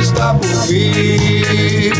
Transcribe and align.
está 0.00 0.34
por 0.34 0.48
vir. 0.66 1.92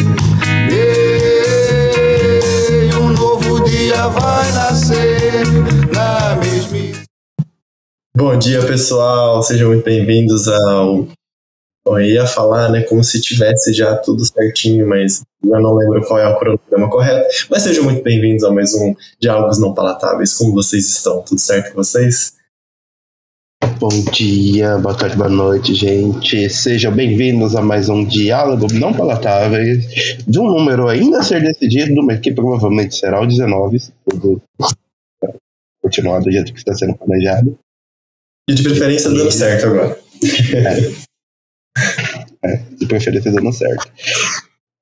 E 0.71 2.95
um 2.95 3.09
novo 3.11 3.61
dia 3.65 4.07
vai 4.09 4.53
nascer 4.53 5.45
na 5.93 6.37
mesma. 6.37 6.79
Bom 8.17 8.39
dia, 8.39 8.65
pessoal. 8.65 9.43
Sejam 9.43 9.69
muito 9.69 9.85
bem-vindos 9.85 10.49
ao. 10.49 11.09
Bom, 11.85 11.99
eu 11.99 12.07
ia 12.07 12.27
falar, 12.27 12.71
né, 12.71 12.83
como 12.83 13.03
se 13.03 13.21
tivesse 13.21 13.73
já 13.73 13.97
tudo 13.97 14.25
certinho, 14.25 14.87
mas 14.87 15.23
eu 15.43 15.61
não 15.61 15.75
lembro 15.75 16.07
qual 16.07 16.19
é 16.19 16.29
o 16.29 16.39
cronograma 16.39 16.91
correto. 16.91 17.27
Mas 17.51 17.63
sejam 17.63 17.85
muito 17.85 18.03
bem-vindos 18.03 18.45
a 18.45 18.51
mais 18.51 18.75
um 18.75 18.95
Diálogos 19.19 19.59
Não 19.59 19.75
Palatáveis. 19.75 20.35
Como 20.35 20.53
vocês 20.53 20.89
estão? 20.89 21.23
Tudo 21.23 21.41
certo 21.41 21.71
com 21.71 21.77
vocês? 21.77 22.38
Bom 23.77 23.89
dia, 24.13 24.79
boa 24.79 24.97
tarde, 24.97 25.17
boa 25.17 25.29
noite, 25.29 25.75
gente. 25.75 26.49
Sejam 26.49 26.93
bem-vindos 26.93 27.55
a 27.55 27.61
mais 27.61 27.89
um 27.89 28.05
Diálogo 28.05 28.67
Não 28.73 28.95
Palatáveis, 28.95 29.87
de 30.27 30.39
um 30.39 30.47
número 30.49 30.89
ainda 30.89 31.19
a 31.19 31.23
ser 31.23 31.43
decidido, 31.43 32.03
mas 32.03 32.21
que 32.21 32.33
provavelmente 32.33 32.97
será 32.97 33.21
o 33.21 33.27
19, 33.27 33.79
se 33.79 33.93
tudo 34.09 34.41
continuar 35.83 36.21
do 36.21 36.33
jeito 36.33 36.53
que 36.53 36.59
está 36.59 36.75
sendo 36.75 36.95
planejado. 36.95 37.59
E 38.49 38.55
de 38.55 38.63
preferência 38.63 39.11
dando 39.11 39.31
certo 39.31 39.67
agora. 39.67 39.99
É, 42.45 42.57
de 42.79 42.87
preferência 42.87 43.33
dando 43.33 43.53
certo. 43.53 43.93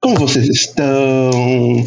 Como 0.03 0.17
vocês 0.17 0.47
estão? 0.49 1.31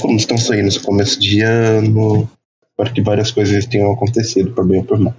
Como 0.01 0.17
estão 0.17 0.37
saindo 0.37 0.67
esse 0.67 0.79
começo 0.79 1.19
de 1.19 1.41
ano? 1.41 2.29
Espero 2.71 2.93
que 2.93 3.01
várias 3.01 3.31
coisas 3.31 3.65
tenham 3.65 3.91
acontecido, 3.91 4.51
por 4.51 4.67
bem 4.67 4.79
ou 4.79 4.83
por 4.85 4.99
mal. 4.99 5.15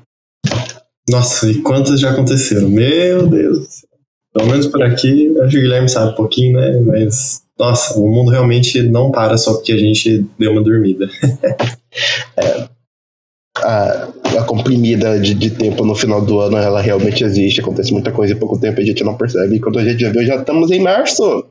Nossa, 1.11 1.51
e 1.51 1.61
quantas 1.61 2.01
já 2.01 2.11
aconteceram? 2.11 2.69
Meu 2.69 3.27
Deus. 3.27 3.85
Pelo 4.33 4.49
menos 4.49 4.69
por 4.69 4.83
aqui, 4.83 5.37
acho 5.41 5.51
que 5.51 5.59
o 5.59 5.63
Guilherme 5.63 5.89
sabe 5.89 6.13
um 6.13 6.15
pouquinho, 6.15 6.61
né? 6.61 6.81
Mas, 6.83 7.43
nossa, 7.59 7.99
o 7.99 8.09
mundo 8.09 8.31
realmente 8.31 8.81
não 8.83 9.11
para 9.11 9.37
só 9.37 9.55
porque 9.55 9.73
a 9.73 9.77
gente 9.77 10.25
deu 10.39 10.53
uma 10.53 10.63
dormida. 10.63 11.11
é, 12.39 12.69
a, 13.59 14.09
a 14.39 14.45
comprimida 14.45 15.19
de, 15.19 15.35
de, 15.35 15.51
tempo 15.51 15.85
no 15.85 15.97
final 15.97 16.25
do 16.25 16.39
ano, 16.39 16.57
ela 16.57 16.81
realmente 16.81 17.25
existe. 17.25 17.61
Acontece 17.61 17.93
muita 17.93 18.13
coisa 18.13 18.35
em 18.35 18.39
pouco 18.39 18.59
tempo 18.59 18.81
e 18.81 18.85
a 18.85 18.87
gente 18.87 19.03
não 19.03 19.17
percebe. 19.17 19.57
E 19.57 19.61
quando 19.61 19.81
a 19.81 19.85
gente 19.85 20.01
já 20.01 20.11
viu, 20.11 20.25
já 20.25 20.37
estamos 20.37 20.71
em 20.71 20.81
março. 20.81 21.47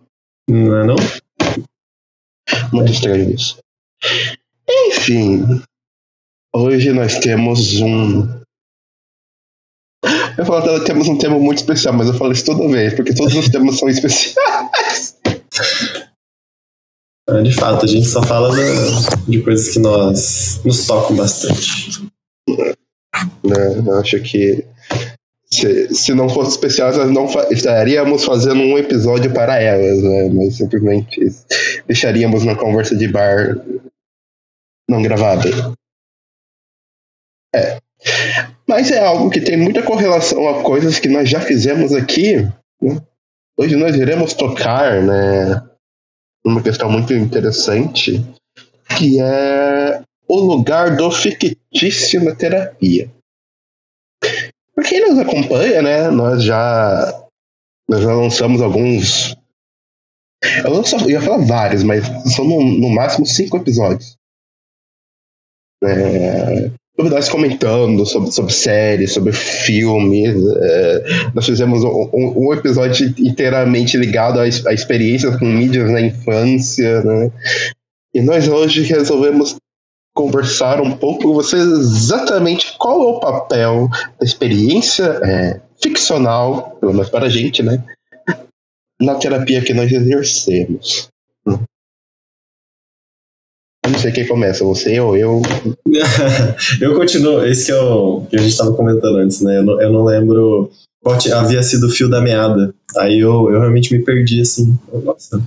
Não 0.50 0.78
é 0.78 0.86
não? 0.86 0.96
Muito 2.72 2.94
estranho 2.94 3.30
isso. 3.30 3.58
Enfim, 4.88 5.62
hoje 6.56 6.94
nós 6.94 7.20
temos 7.20 7.82
um 7.82 8.39
eu 10.40 10.46
falo 10.46 10.80
que 10.80 10.86
temos 10.86 11.10
um 11.10 11.18
tema 11.18 11.38
muito 11.38 11.58
especial, 11.58 11.94
mas 11.94 12.08
eu 12.08 12.14
falo 12.14 12.32
isso 12.32 12.46
toda 12.46 12.66
vez, 12.70 12.94
porque 12.94 13.14
todos 13.14 13.36
os 13.36 13.50
temas 13.50 13.78
são 13.78 13.90
especiais. 13.90 15.18
É, 17.30 17.42
de 17.42 17.54
fato, 17.54 17.84
a 17.84 17.88
gente 17.88 18.08
só 18.08 18.24
fala 18.24 18.56
de, 18.56 19.32
de 19.32 19.42
coisas 19.44 19.74
que 19.74 19.80
nós 19.80 20.62
nos 20.64 20.88
tocam 20.88 21.18
bastante. 21.18 22.02
Né, 22.48 23.84
eu 23.86 24.00
acho 24.00 24.22
que 24.22 24.66
se, 25.52 25.94
se 25.94 26.14
não 26.14 26.30
fosse 26.30 26.52
especial, 26.52 26.96
nós 26.96 27.12
não 27.12 27.28
fa 27.28 27.50
estaríamos 27.52 28.24
fazendo 28.24 28.62
um 28.62 28.78
episódio 28.78 29.34
para 29.34 29.62
elas, 29.62 30.02
né? 30.02 30.30
Mas 30.30 30.56
simplesmente 30.56 31.20
deixaríamos 31.86 32.46
na 32.46 32.56
conversa 32.56 32.96
de 32.96 33.10
bar 33.10 33.60
não 34.88 35.02
gravada. 35.02 35.50
É. 37.54 37.78
Mas 38.70 38.92
é 38.92 39.04
algo 39.04 39.32
que 39.32 39.42
tem 39.42 39.58
muita 39.58 39.82
correlação 39.82 40.48
a 40.48 40.62
coisas 40.62 41.00
que 41.00 41.10
nós 41.10 41.28
já 41.28 41.42
fizemos 41.42 41.92
aqui. 41.92 42.36
Né? 42.80 43.02
Hoje 43.58 43.76
nós 43.76 43.96
iremos 43.96 44.36
tocar, 44.36 45.02
né, 45.02 45.68
uma 46.46 46.62
questão 46.62 46.88
muito 46.88 47.12
interessante, 47.12 48.24
que 48.96 49.20
é 49.20 50.04
o 50.28 50.40
lugar 50.40 50.96
do 50.96 51.10
fictício 51.10 52.24
na 52.24 52.36
terapia. 52.36 53.12
Para 54.76 54.84
quem 54.84 55.02
nos 55.10 55.18
acompanha, 55.18 55.82
né, 55.82 56.12
nós 56.12 56.44
já 56.44 57.28
nós 57.90 58.04
já 58.04 58.14
lançamos 58.14 58.62
alguns 58.62 59.36
eu, 60.64 61.00
eu 61.02 61.10
ia 61.10 61.22
falar 61.22 61.44
vários, 61.44 61.82
mas 61.82 62.06
são 62.36 62.46
no, 62.46 62.62
no 62.64 62.90
máximo 62.92 63.26
cinco 63.26 63.58
episódios. 63.58 64.16
É, 65.84 66.72
novidades 67.00 67.30
comentando 67.30 68.06
sobre, 68.06 68.30
sobre 68.32 68.54
séries, 68.54 69.14
sobre 69.14 69.32
filmes. 69.32 70.36
É, 70.58 71.04
nós 71.34 71.46
fizemos 71.46 71.84
um, 71.84 72.10
um, 72.14 72.54
episódio 72.54 73.14
inteiramente 73.18 73.98
ligado 73.98 74.40
à, 74.40 74.48
experiência 74.48 75.38
com 75.38 75.46
mídias 75.46 75.90
na 75.90 76.02
infância, 76.02 77.02
né? 77.02 77.32
E 78.14 78.22
nós 78.22 78.48
hoje 78.50 78.84
resolvemos 78.84 79.56
conversar 80.14 80.82
um 80.82 80.92
pouco 80.92 81.24
com 81.24 81.34
vocês 81.34 81.64
exatamente 81.64 82.76
qual 82.78 83.02
é 83.02 83.06
o 83.06 83.20
papel 83.20 83.88
da 84.20 84.26
experiência 84.26 85.06
é, 85.24 85.62
ficcional, 85.82 86.76
pelo 86.82 86.92
menos 86.92 87.10
para 87.10 87.28
a 87.28 87.30
gente, 87.30 87.64
né? 87.64 87.82
Na 89.00 89.16
terapia 89.16 89.62
que 89.62 89.74
nós 89.74 89.90
exercemos. 89.90 91.10
Eu 93.90 93.94
não 93.94 94.00
sei 94.00 94.12
quem 94.12 94.28
começa, 94.28 94.64
você 94.64 95.00
ou 95.00 95.18
eu. 95.18 95.42
eu 96.80 96.96
continuo, 96.96 97.44
esse 97.44 97.66
que, 97.66 97.72
é 97.72 97.82
o, 97.82 98.22
que 98.30 98.36
a 98.36 98.40
gente 98.40 98.52
estava 98.52 98.72
comentando 98.74 99.18
antes, 99.18 99.42
né? 99.42 99.58
Eu 99.58 99.64
não, 99.64 99.82
eu 99.82 99.92
não 99.92 100.04
lembro 100.04 100.72
qual 101.02 101.18
havia 101.34 101.64
sido 101.64 101.88
o 101.88 101.90
fio 101.90 102.08
da 102.08 102.22
meada. 102.22 102.74
Aí 102.98 103.20
eu, 103.20 103.50
eu 103.50 103.60
realmente 103.60 103.92
me 103.92 104.04
perdi 104.04 104.42
assim. 104.42 104.78
Nossa. 105.04 105.38
O 105.38 105.44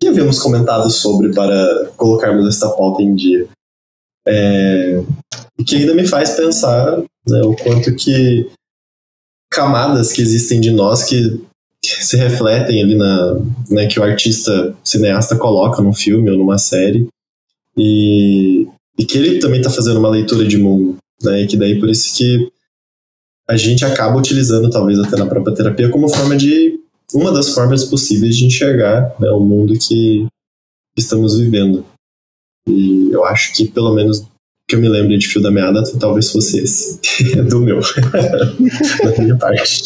que 0.00 0.06
havíamos 0.06 0.38
comentado 0.38 0.88
sobre 0.90 1.32
para 1.34 1.90
colocarmos 1.96 2.46
esta 2.46 2.68
pauta 2.68 3.02
em 3.02 3.16
dia? 3.16 3.48
É, 4.28 5.02
que 5.66 5.76
ainda 5.76 5.94
me 5.94 6.06
faz 6.06 6.30
pensar 6.36 6.98
né, 7.28 7.42
o 7.42 7.56
quanto 7.56 7.96
que 7.96 8.48
camadas 9.50 10.12
que 10.12 10.22
existem 10.22 10.60
de 10.60 10.70
nós 10.70 11.02
que 11.02 11.40
se 11.82 12.16
refletem 12.16 12.82
ali 12.82 12.96
na 12.96 13.34
né, 13.70 13.86
que 13.86 13.98
o 13.98 14.02
artista 14.02 14.74
cineasta 14.84 15.36
coloca 15.36 15.80
num 15.80 15.94
filme 15.94 16.30
ou 16.30 16.36
numa 16.36 16.58
série 16.58 17.08
e, 17.76 18.66
e 18.98 19.04
que 19.04 19.18
ele 19.18 19.38
também 19.38 19.60
está 19.60 19.70
fazendo 19.70 19.98
uma 19.98 20.10
leitura 20.10 20.46
de 20.46 20.58
mundo, 20.58 20.96
né? 21.22 21.42
E 21.42 21.46
que 21.46 21.56
daí 21.56 21.78
por 21.78 21.88
isso 21.88 22.16
que 22.16 22.50
a 23.48 23.56
gente 23.56 23.84
acaba 23.84 24.18
utilizando, 24.18 24.70
talvez 24.70 24.98
até 24.98 25.16
na 25.16 25.26
própria 25.26 25.54
terapia, 25.54 25.90
como 25.90 26.08
forma 26.08 26.36
de 26.36 26.78
uma 27.14 27.32
das 27.32 27.50
formas 27.54 27.84
possíveis 27.84 28.36
de 28.36 28.46
enxergar 28.46 29.14
né, 29.20 29.30
o 29.30 29.40
mundo 29.40 29.78
que 29.78 30.26
estamos 30.96 31.38
vivendo. 31.38 31.84
E 32.68 33.10
eu 33.12 33.24
acho 33.24 33.54
que 33.54 33.68
pelo 33.68 33.94
menos 33.94 34.26
que 34.68 34.74
eu 34.74 34.80
me 34.80 34.88
lembre 34.88 35.16
de 35.16 35.28
fio 35.28 35.40
da 35.40 35.50
meada 35.50 35.82
talvez 36.00 36.32
fosse 36.32 36.58
esse 36.58 37.00
do 37.48 37.60
meu 37.60 37.80
da 39.02 39.22
minha 39.22 39.36
parte. 39.36 39.84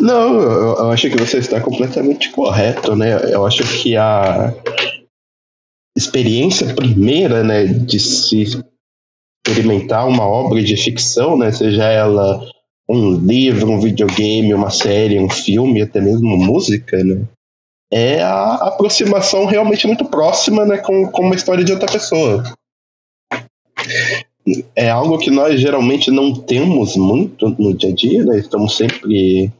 Não, 0.00 0.40
eu, 0.40 0.76
eu 0.76 0.90
acho 0.90 1.10
que 1.10 1.16
você 1.16 1.38
está 1.38 1.60
completamente 1.60 2.30
correto, 2.30 2.94
né? 2.94 3.32
Eu 3.32 3.44
acho 3.44 3.62
que 3.82 3.96
a 3.96 4.54
experiência 5.96 6.74
primeira, 6.74 7.42
né, 7.42 7.64
de 7.64 7.98
se 7.98 8.62
experimentar 9.46 10.06
uma 10.06 10.26
obra 10.26 10.62
de 10.62 10.76
ficção, 10.76 11.38
né, 11.38 11.50
seja 11.50 11.84
ela 11.84 12.40
um 12.88 13.14
livro, 13.14 13.70
um 13.70 13.80
videogame, 13.80 14.54
uma 14.54 14.70
série, 14.70 15.18
um 15.18 15.30
filme, 15.30 15.82
até 15.82 16.00
mesmo 16.00 16.36
música, 16.36 17.02
né, 17.02 17.24
é 17.90 18.20
a 18.22 18.54
aproximação 18.54 19.46
realmente 19.46 19.86
muito 19.86 20.04
próxima, 20.04 20.64
né, 20.64 20.78
com, 20.78 21.10
com 21.10 21.22
uma 21.22 21.34
história 21.34 21.64
de 21.64 21.72
outra 21.72 21.90
pessoa. 21.90 22.44
É 24.76 24.90
algo 24.90 25.18
que 25.18 25.30
nós 25.30 25.60
geralmente 25.60 26.10
não 26.10 26.32
temos 26.32 26.96
muito 26.96 27.48
no 27.58 27.74
dia 27.74 27.90
a 27.90 27.94
dia, 27.94 28.24
né, 28.24 28.38
estamos 28.38 28.76
sempre 28.76 29.50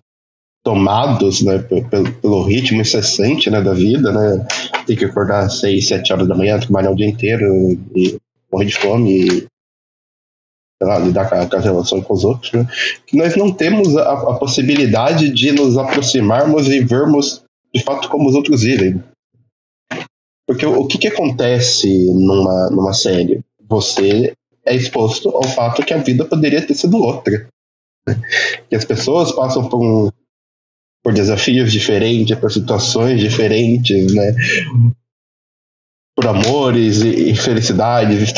tomados 0.67 1.43
né, 1.43 1.59
pelo, 1.61 2.13
pelo 2.15 2.43
ritmo 2.43 2.81
incessante 2.81 3.49
né, 3.49 3.63
da 3.63 3.73
vida, 3.73 4.11
né? 4.11 4.45
Tem 4.85 4.97
que 4.97 5.05
acordar 5.05 5.45
às 5.45 5.61
6, 5.61 5.87
7 5.87 6.13
horas 6.13 6.27
da 6.27 6.35
manhã, 6.35 6.59
trabalhar 6.59 6.91
o 6.91 6.97
dia 6.97 7.07
inteiro 7.07 7.47
e 7.95 8.19
morrer 8.53 8.65
de 8.65 8.75
fome 8.75 9.29
e 9.29 9.47
lá, 10.83 10.99
lidar 10.99 11.31
com, 11.31 11.49
com 11.49 11.57
as 11.57 11.65
relações 11.65 12.05
com 12.05 12.15
os 12.15 12.25
outros, 12.25 12.53
né? 12.53 12.67
que 13.07 13.17
nós 13.17 13.37
não 13.37 13.53
temos 13.53 13.97
a, 13.97 14.13
a, 14.13 14.39
possibilidade 14.39 15.33
de 15.33 15.53
nos 15.53 15.79
aproximarmos 15.79 16.67
e 16.67 16.81
vermos 16.81 17.45
de 17.73 17.85
fato 17.85 18.09
como 18.09 18.29
os 18.29 18.35
outros 18.35 18.63
vivem. 18.63 19.01
Porque 20.49 20.67
o, 20.67 20.81
o 20.81 20.89
que, 20.89 20.99
que 20.99 21.07
acontece 21.07 22.13
numa, 22.13 22.71
numa 22.71 22.93
série? 22.93 23.41
Você 23.69 24.33
é 24.65 24.75
exposto 24.75 25.29
ao 25.29 25.45
fato 25.45 25.85
que 25.85 25.95
a 25.95 25.99
vida 25.99 26.25
poderia 26.25 26.67
ter 26.67 26.75
sido 26.75 26.97
outra. 26.99 27.47
Que 28.69 28.75
as 28.75 28.85
pessoas 28.85 29.31
passam 29.31 29.69
por 29.69 29.81
um, 29.81 30.11
por 31.07 31.13
desafios 31.13 31.71
diferentes, 31.71 32.37
por 32.37 32.51
situações 32.51 33.21
diferentes, 33.21 34.13
né? 34.13 34.35
Por 36.17 36.27
amores 36.27 37.01
e 37.01 37.33
felicidades, 37.37 38.33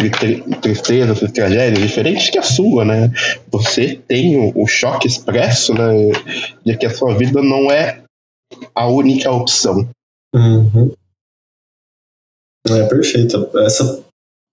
tristezas, 0.60 1.22
e 1.22 1.32
tragédias 1.32 1.80
diferentes 1.80 2.28
que 2.28 2.38
a 2.38 2.42
sua, 2.42 2.84
né? 2.84 3.10
Você 3.50 3.96
tem 4.06 4.36
o, 4.36 4.52
o 4.54 4.66
choque 4.66 5.06
expresso, 5.06 5.72
né? 5.72 6.12
De 6.62 6.76
que 6.76 6.84
a 6.84 6.94
sua 6.94 7.16
vida 7.16 7.40
não 7.40 7.70
é 7.70 8.02
a 8.74 8.86
única 8.86 9.30
opção. 9.30 9.88
Uhum. 10.34 10.92
É 12.68 12.86
perfeito. 12.86 13.50
Essa, 13.60 14.04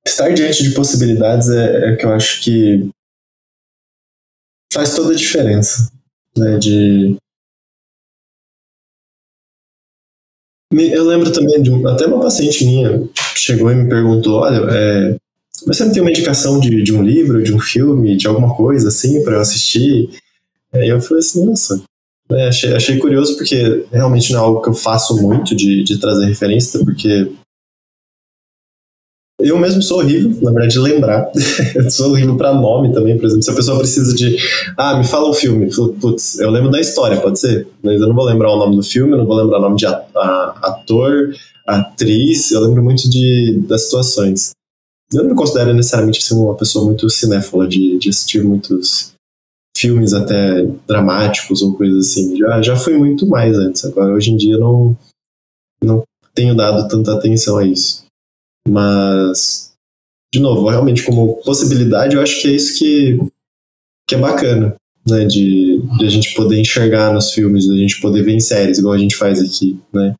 estar 0.07 0.33
diante 0.33 0.63
de 0.63 0.73
possibilidades 0.73 1.49
é, 1.49 1.89
é 1.89 1.95
que 1.97 2.05
eu 2.05 2.13
acho 2.13 2.41
que 2.41 2.89
faz 4.71 4.95
toda 4.95 5.11
a 5.11 5.17
diferença. 5.17 5.91
Né, 6.37 6.57
de... 6.57 7.17
Eu 10.71 11.05
lembro 11.05 11.31
também 11.31 11.61
de 11.61 11.71
até 11.87 12.05
uma 12.05 12.19
paciente 12.19 12.65
minha 12.65 13.07
chegou 13.35 13.71
e 13.71 13.75
me 13.75 13.87
perguntou: 13.87 14.39
olha, 14.39 14.65
é, 14.71 15.15
você 15.65 15.85
não 15.85 15.91
tem 15.91 16.01
uma 16.01 16.09
indicação 16.09 16.59
de, 16.59 16.81
de 16.81 16.93
um 16.93 17.03
livro, 17.03 17.43
de 17.43 17.53
um 17.53 17.59
filme, 17.59 18.17
de 18.17 18.27
alguma 18.27 18.55
coisa 18.55 18.89
assim 18.89 19.23
para 19.23 19.35
eu 19.35 19.41
assistir? 19.41 20.09
Aí 20.73 20.89
eu 20.89 21.01
falei 21.01 21.19
assim: 21.19 21.45
nossa, 21.45 21.83
é, 22.31 22.47
achei, 22.47 22.73
achei 22.73 22.97
curioso 22.97 23.37
porque 23.37 23.85
realmente 23.91 24.33
não 24.33 24.39
é 24.39 24.43
algo 24.43 24.61
que 24.61 24.69
eu 24.69 24.73
faço 24.73 25.21
muito 25.21 25.55
de, 25.55 25.83
de 25.83 25.99
trazer 25.99 26.25
referência, 26.25 26.83
porque 26.83 27.31
eu 29.39 29.59
mesmo 29.59 29.81
sou 29.81 29.99
horrível, 29.99 30.29
na 30.41 30.51
verdade, 30.51 30.73
de 30.73 30.79
lembrar. 30.79 31.29
eu 31.75 31.91
sou 31.91 32.11
horrível 32.11 32.37
para 32.37 32.53
nome 32.53 32.93
também, 32.93 33.17
por 33.17 33.25
exemplo. 33.25 33.43
Se 33.43 33.51
a 33.51 33.55
pessoa 33.55 33.77
precisa 33.77 34.15
de. 34.15 34.37
Ah, 34.77 34.97
me 34.97 35.05
fala 35.05 35.29
um 35.29 35.33
filme. 35.33 35.69
Putz, 35.99 36.39
eu 36.39 36.49
lembro 36.49 36.71
da 36.71 36.79
história, 36.79 37.19
pode 37.19 37.39
ser. 37.39 37.67
Mas 37.83 37.99
eu 37.99 38.07
não 38.07 38.15
vou 38.15 38.23
lembrar 38.25 38.51
o 38.53 38.57
nome 38.57 38.77
do 38.77 38.83
filme, 38.83 39.15
não 39.15 39.25
vou 39.25 39.35
lembrar 39.35 39.59
o 39.59 39.61
nome 39.61 39.75
de 39.75 39.85
ator, 39.85 41.35
atriz. 41.67 42.51
Eu 42.51 42.61
lembro 42.61 42.81
muito 42.81 43.09
de, 43.09 43.59
das 43.67 43.83
situações. 43.83 44.51
Eu 45.13 45.23
não 45.23 45.31
me 45.31 45.35
considero 45.35 45.73
necessariamente 45.73 46.23
ser 46.23 46.33
uma 46.33 46.55
pessoa 46.55 46.85
muito 46.85 47.09
cinéfala, 47.09 47.67
de, 47.67 47.97
de 47.99 48.09
assistir 48.09 48.43
muitos 48.43 49.13
filmes 49.77 50.13
até 50.13 50.65
dramáticos 50.87 51.61
ou 51.61 51.75
coisas 51.75 52.07
assim. 52.07 52.37
Já, 52.37 52.61
já 52.61 52.75
fui 52.77 52.97
muito 52.97 53.27
mais 53.27 53.57
antes. 53.57 53.83
Agora, 53.83 54.13
hoje 54.13 54.31
em 54.31 54.37
dia, 54.37 54.57
não, 54.57 54.97
não 55.83 56.03
tenho 56.33 56.55
dado 56.55 56.87
tanta 56.87 57.13
atenção 57.13 57.57
a 57.57 57.65
isso. 57.65 58.04
Mas, 58.67 59.73
de 60.33 60.39
novo, 60.39 60.67
realmente 60.69 61.03
como 61.03 61.41
possibilidade, 61.43 62.15
eu 62.15 62.21
acho 62.21 62.41
que 62.41 62.47
é 62.47 62.51
isso 62.51 62.77
que, 62.77 63.19
que 64.07 64.15
é 64.15 64.17
bacana, 64.17 64.75
né? 65.07 65.25
De, 65.25 65.81
de 65.97 66.05
a 66.05 66.09
gente 66.09 66.33
poder 66.33 66.59
enxergar 66.59 67.13
nos 67.13 67.31
filmes, 67.31 67.65
de 67.65 67.73
a 67.73 67.77
gente 67.77 68.01
poder 68.01 68.23
ver 68.23 68.33
em 68.33 68.39
séries, 68.39 68.79
igual 68.79 68.93
a 68.93 68.97
gente 68.97 69.15
faz 69.15 69.39
aqui, 69.39 69.79
né? 69.93 70.15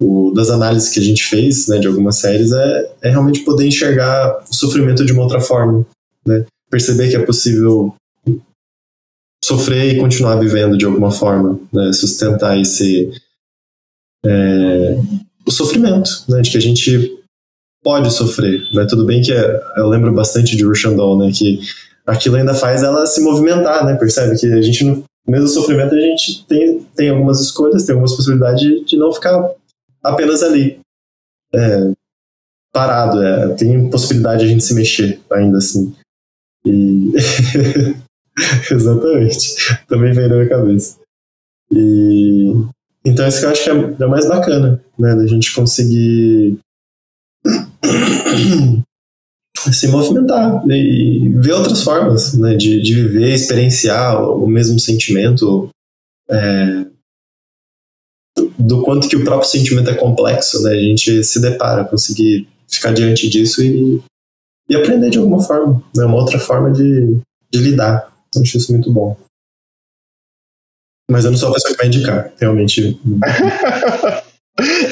O, 0.00 0.32
das 0.32 0.50
análises 0.50 0.88
que 0.88 0.98
a 0.98 1.02
gente 1.02 1.22
fez, 1.22 1.68
né, 1.68 1.78
de 1.78 1.86
algumas 1.86 2.16
séries, 2.16 2.50
é, 2.50 2.92
é 3.02 3.10
realmente 3.10 3.40
poder 3.40 3.66
enxergar 3.66 4.42
o 4.50 4.54
sofrimento 4.54 5.04
de 5.04 5.12
uma 5.12 5.22
outra 5.22 5.40
forma, 5.40 5.86
né? 6.26 6.44
Perceber 6.70 7.10
que 7.10 7.16
é 7.16 7.24
possível 7.24 7.94
sofrer 9.44 9.94
e 9.94 10.00
continuar 10.00 10.36
vivendo 10.36 10.78
de 10.78 10.86
alguma 10.86 11.10
forma, 11.10 11.60
né? 11.72 11.92
Sustentar 11.92 12.58
esse 12.58 13.12
é, 14.24 14.98
o 15.46 15.50
sofrimento, 15.50 16.24
né? 16.28 16.40
De 16.40 16.50
que 16.50 16.56
a 16.56 16.60
gente 16.60 17.21
pode 17.82 18.12
sofrer, 18.12 18.62
né? 18.72 18.86
Tudo 18.88 19.04
bem 19.04 19.20
que 19.20 19.32
é, 19.32 19.62
eu 19.76 19.88
lembro 19.88 20.12
bastante 20.12 20.56
de 20.56 20.64
Rushandol, 20.64 21.18
né? 21.18 21.30
Que 21.32 21.60
aquilo 22.06 22.36
ainda 22.36 22.54
faz 22.54 22.82
ela 22.82 23.06
se 23.06 23.20
movimentar, 23.20 23.84
né? 23.84 23.96
Percebe 23.96 24.38
que 24.38 24.46
a 24.46 24.62
gente, 24.62 24.84
no 24.84 25.04
meio 25.26 25.42
do 25.42 25.48
sofrimento, 25.48 25.94
a 25.94 26.00
gente 26.00 26.46
tem, 26.46 26.80
tem 26.96 27.10
algumas 27.10 27.40
escolhas, 27.40 27.84
tem 27.84 27.92
algumas 27.92 28.14
possibilidades 28.14 28.86
de, 28.86 28.96
não 28.96 29.12
ficar 29.12 29.50
apenas 30.02 30.42
ali, 30.42 30.78
é, 31.52 31.92
parado. 32.72 33.22
É, 33.22 33.54
tem 33.54 33.90
possibilidade 33.90 34.40
de 34.40 34.46
a 34.46 34.48
gente 34.48 34.64
se 34.64 34.74
mexer 34.74 35.20
ainda 35.30 35.58
assim. 35.58 35.94
E... 36.64 37.12
Exatamente. 38.70 39.54
Também 39.88 40.12
veio 40.12 40.28
na 40.28 40.36
minha 40.36 40.48
cabeça. 40.48 40.98
E... 41.70 42.52
Então, 43.04 43.26
isso 43.26 43.40
que 43.40 43.46
eu 43.46 43.50
acho 43.50 43.64
que 43.64 43.70
é, 43.70 44.04
é 44.04 44.06
mais 44.06 44.28
bacana, 44.28 44.80
né? 44.96 45.16
Da 45.16 45.26
gente 45.26 45.52
conseguir 45.52 46.56
se 49.72 49.88
movimentar 49.88 50.62
e 50.68 51.28
ver 51.36 51.52
outras 51.52 51.82
formas 51.82 52.34
né, 52.34 52.56
de, 52.56 52.80
de 52.82 52.94
viver, 52.94 53.34
experienciar 53.34 54.22
o 54.22 54.46
mesmo 54.46 54.78
sentimento, 54.78 55.68
é, 56.28 56.86
do 58.58 58.82
quanto 58.82 59.08
que 59.08 59.16
o 59.16 59.24
próprio 59.24 59.48
sentimento 59.48 59.90
é 59.90 59.94
complexo, 59.94 60.62
né, 60.62 60.70
a 60.72 60.80
gente 60.80 61.22
se 61.22 61.40
depara, 61.40 61.84
conseguir 61.84 62.48
ficar 62.68 62.92
diante 62.92 63.28
disso 63.28 63.62
e, 63.62 64.02
e 64.68 64.74
aprender 64.74 65.10
de 65.10 65.18
alguma 65.18 65.42
forma, 65.42 65.82
né, 65.94 66.04
uma 66.04 66.16
outra 66.16 66.38
forma 66.38 66.72
de, 66.72 67.18
de 67.50 67.58
lidar. 67.58 68.10
Eu 68.34 68.42
acho 68.42 68.56
isso 68.56 68.72
muito 68.72 68.90
bom. 68.92 69.16
Mas 71.10 71.24
eu 71.24 71.30
não 71.30 71.38
sou 71.38 71.50
a 71.50 71.52
pessoa 71.52 71.72
que 71.72 71.78
vai 71.78 71.88
indicar, 71.88 72.32
realmente. 72.40 72.98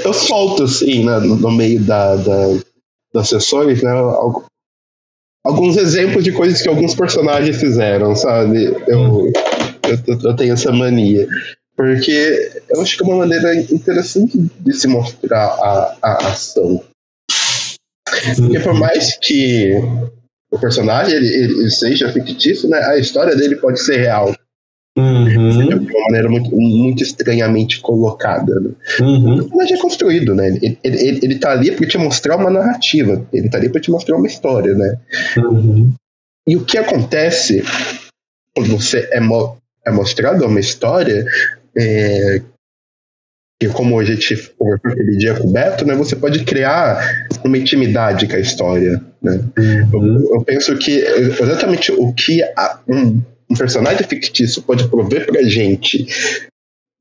eu 0.04 0.12
solto, 0.12 0.64
assim, 0.64 1.04
né, 1.04 1.18
no 1.20 1.50
meio 1.50 1.80
da, 1.80 2.16
da 2.16 2.58
das 3.12 3.28
sessões, 3.28 3.82
né? 3.82 3.90
Alguns 5.44 5.76
exemplos 5.76 6.22
de 6.22 6.32
coisas 6.32 6.60
que 6.60 6.68
alguns 6.68 6.94
personagens 6.94 7.58
fizeram, 7.58 8.14
sabe? 8.14 8.66
Eu, 8.86 9.32
eu, 9.84 10.18
eu 10.24 10.36
tenho 10.36 10.52
essa 10.52 10.70
mania. 10.70 11.26
Porque 11.76 12.52
eu 12.68 12.80
acho 12.82 12.96
que 12.96 13.02
é 13.02 13.06
uma 13.06 13.18
maneira 13.18 13.54
interessante 13.54 14.38
de 14.38 14.72
se 14.72 14.86
mostrar 14.86 15.46
a, 15.46 15.96
a 16.02 16.28
ação. 16.28 16.84
Porque 18.36 18.60
por 18.60 18.74
mais 18.74 19.16
que 19.18 19.72
o 20.50 20.58
personagem 20.58 21.14
ele, 21.14 21.26
ele, 21.26 21.70
seja 21.70 22.12
fictício, 22.12 22.68
né, 22.68 22.78
a 22.84 22.98
história 22.98 23.34
dele 23.34 23.56
pode 23.56 23.80
ser 23.80 23.96
real. 23.96 24.34
Uhum. 24.98 25.68
De 25.68 25.74
uma 25.74 26.04
maneira 26.06 26.28
muito, 26.28 26.50
muito 26.54 27.02
estranhamente 27.02 27.80
colocada. 27.80 28.52
Né? 28.60 28.70
Uhum. 29.00 29.34
O 29.34 29.36
personagem 29.36 29.76
é 29.76 29.80
construído, 29.80 30.34
né? 30.34 30.48
Ele, 30.48 30.78
ele, 30.82 31.20
ele, 31.22 31.38
tá 31.38 31.52
ali 31.52 31.70
para 31.70 31.86
te 31.86 31.96
mostrar 31.96 32.36
uma 32.36 32.50
narrativa, 32.50 33.24
ele 33.32 33.48
tá 33.48 33.58
ali 33.58 33.68
para 33.68 33.80
te 33.80 33.90
mostrar 33.90 34.16
uma 34.16 34.26
história, 34.26 34.74
né? 34.74 34.98
Uhum. 35.38 35.92
E 36.46 36.56
o 36.56 36.64
que 36.64 36.76
acontece 36.76 37.62
quando 38.54 38.68
você 38.70 39.08
é, 39.12 39.20
mo 39.20 39.56
é 39.86 39.90
mostrado 39.90 40.44
uma 40.44 40.60
história 40.60 41.24
é, 41.76 42.42
que 43.60 43.68
como 43.68 44.00
a 44.00 44.04
gente 44.04 44.36
conversou 44.58 44.90
aquele 44.90 45.18
dia 45.18 45.34
com 45.34 45.48
o 45.48 45.52
Beto, 45.52 45.86
né, 45.86 45.94
você 45.94 46.16
pode 46.16 46.44
criar 46.44 47.28
uma 47.44 47.58
intimidade 47.58 48.26
com 48.26 48.34
a 48.34 48.40
história. 48.40 49.00
Né? 49.22 49.40
Uhum. 49.58 50.16
Eu, 50.16 50.34
eu, 50.34 50.44
penso 50.44 50.76
que 50.78 50.92
exatamente 50.92 51.92
o 51.92 52.12
que 52.14 52.42
a, 52.56 52.80
um, 52.88 53.20
um 53.50 53.54
personagem 53.54 54.06
fictício 54.06 54.62
pode 54.62 54.88
prover 54.88 55.26
pra 55.26 55.42
gente 55.42 56.06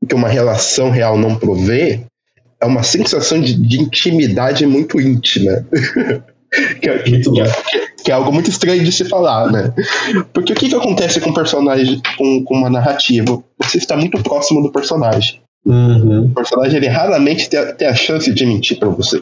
que 0.07 0.15
uma 0.15 0.27
relação 0.27 0.89
real 0.89 1.17
não 1.17 1.35
provê, 1.35 2.01
é 2.59 2.65
uma 2.65 2.83
sensação 2.83 3.39
de, 3.39 3.53
de 3.53 3.81
intimidade 3.81 4.65
muito 4.65 4.99
íntima. 4.99 5.65
que, 6.81 6.89
é, 6.89 6.99
que, 6.99 7.19
que, 7.19 7.41
é, 7.41 7.45
que, 8.03 8.11
é 8.11 8.13
algo 8.13 8.31
muito 8.31 8.49
estranho 8.49 8.83
de 8.83 8.91
se 8.91 9.05
falar, 9.05 9.51
né? 9.51 9.73
Porque 10.33 10.53
o 10.53 10.55
que, 10.55 10.69
que 10.69 10.75
acontece 10.75 11.19
com 11.19 11.29
um 11.29 11.33
personagem, 11.33 12.01
com, 12.17 12.43
com 12.43 12.55
uma 12.55 12.69
narrativa? 12.69 13.41
Você 13.59 13.77
está 13.77 13.95
muito 13.95 14.21
próximo 14.23 14.61
do 14.63 14.71
personagem. 14.71 15.39
Uhum. 15.65 16.25
O 16.25 16.33
personagem 16.33 16.77
ele 16.77 16.87
raramente 16.87 17.49
tem, 17.49 17.73
tem 17.75 17.87
a 17.87 17.95
chance 17.95 18.31
de 18.33 18.45
mentir 18.45 18.79
para 18.79 18.89
você. 18.89 19.19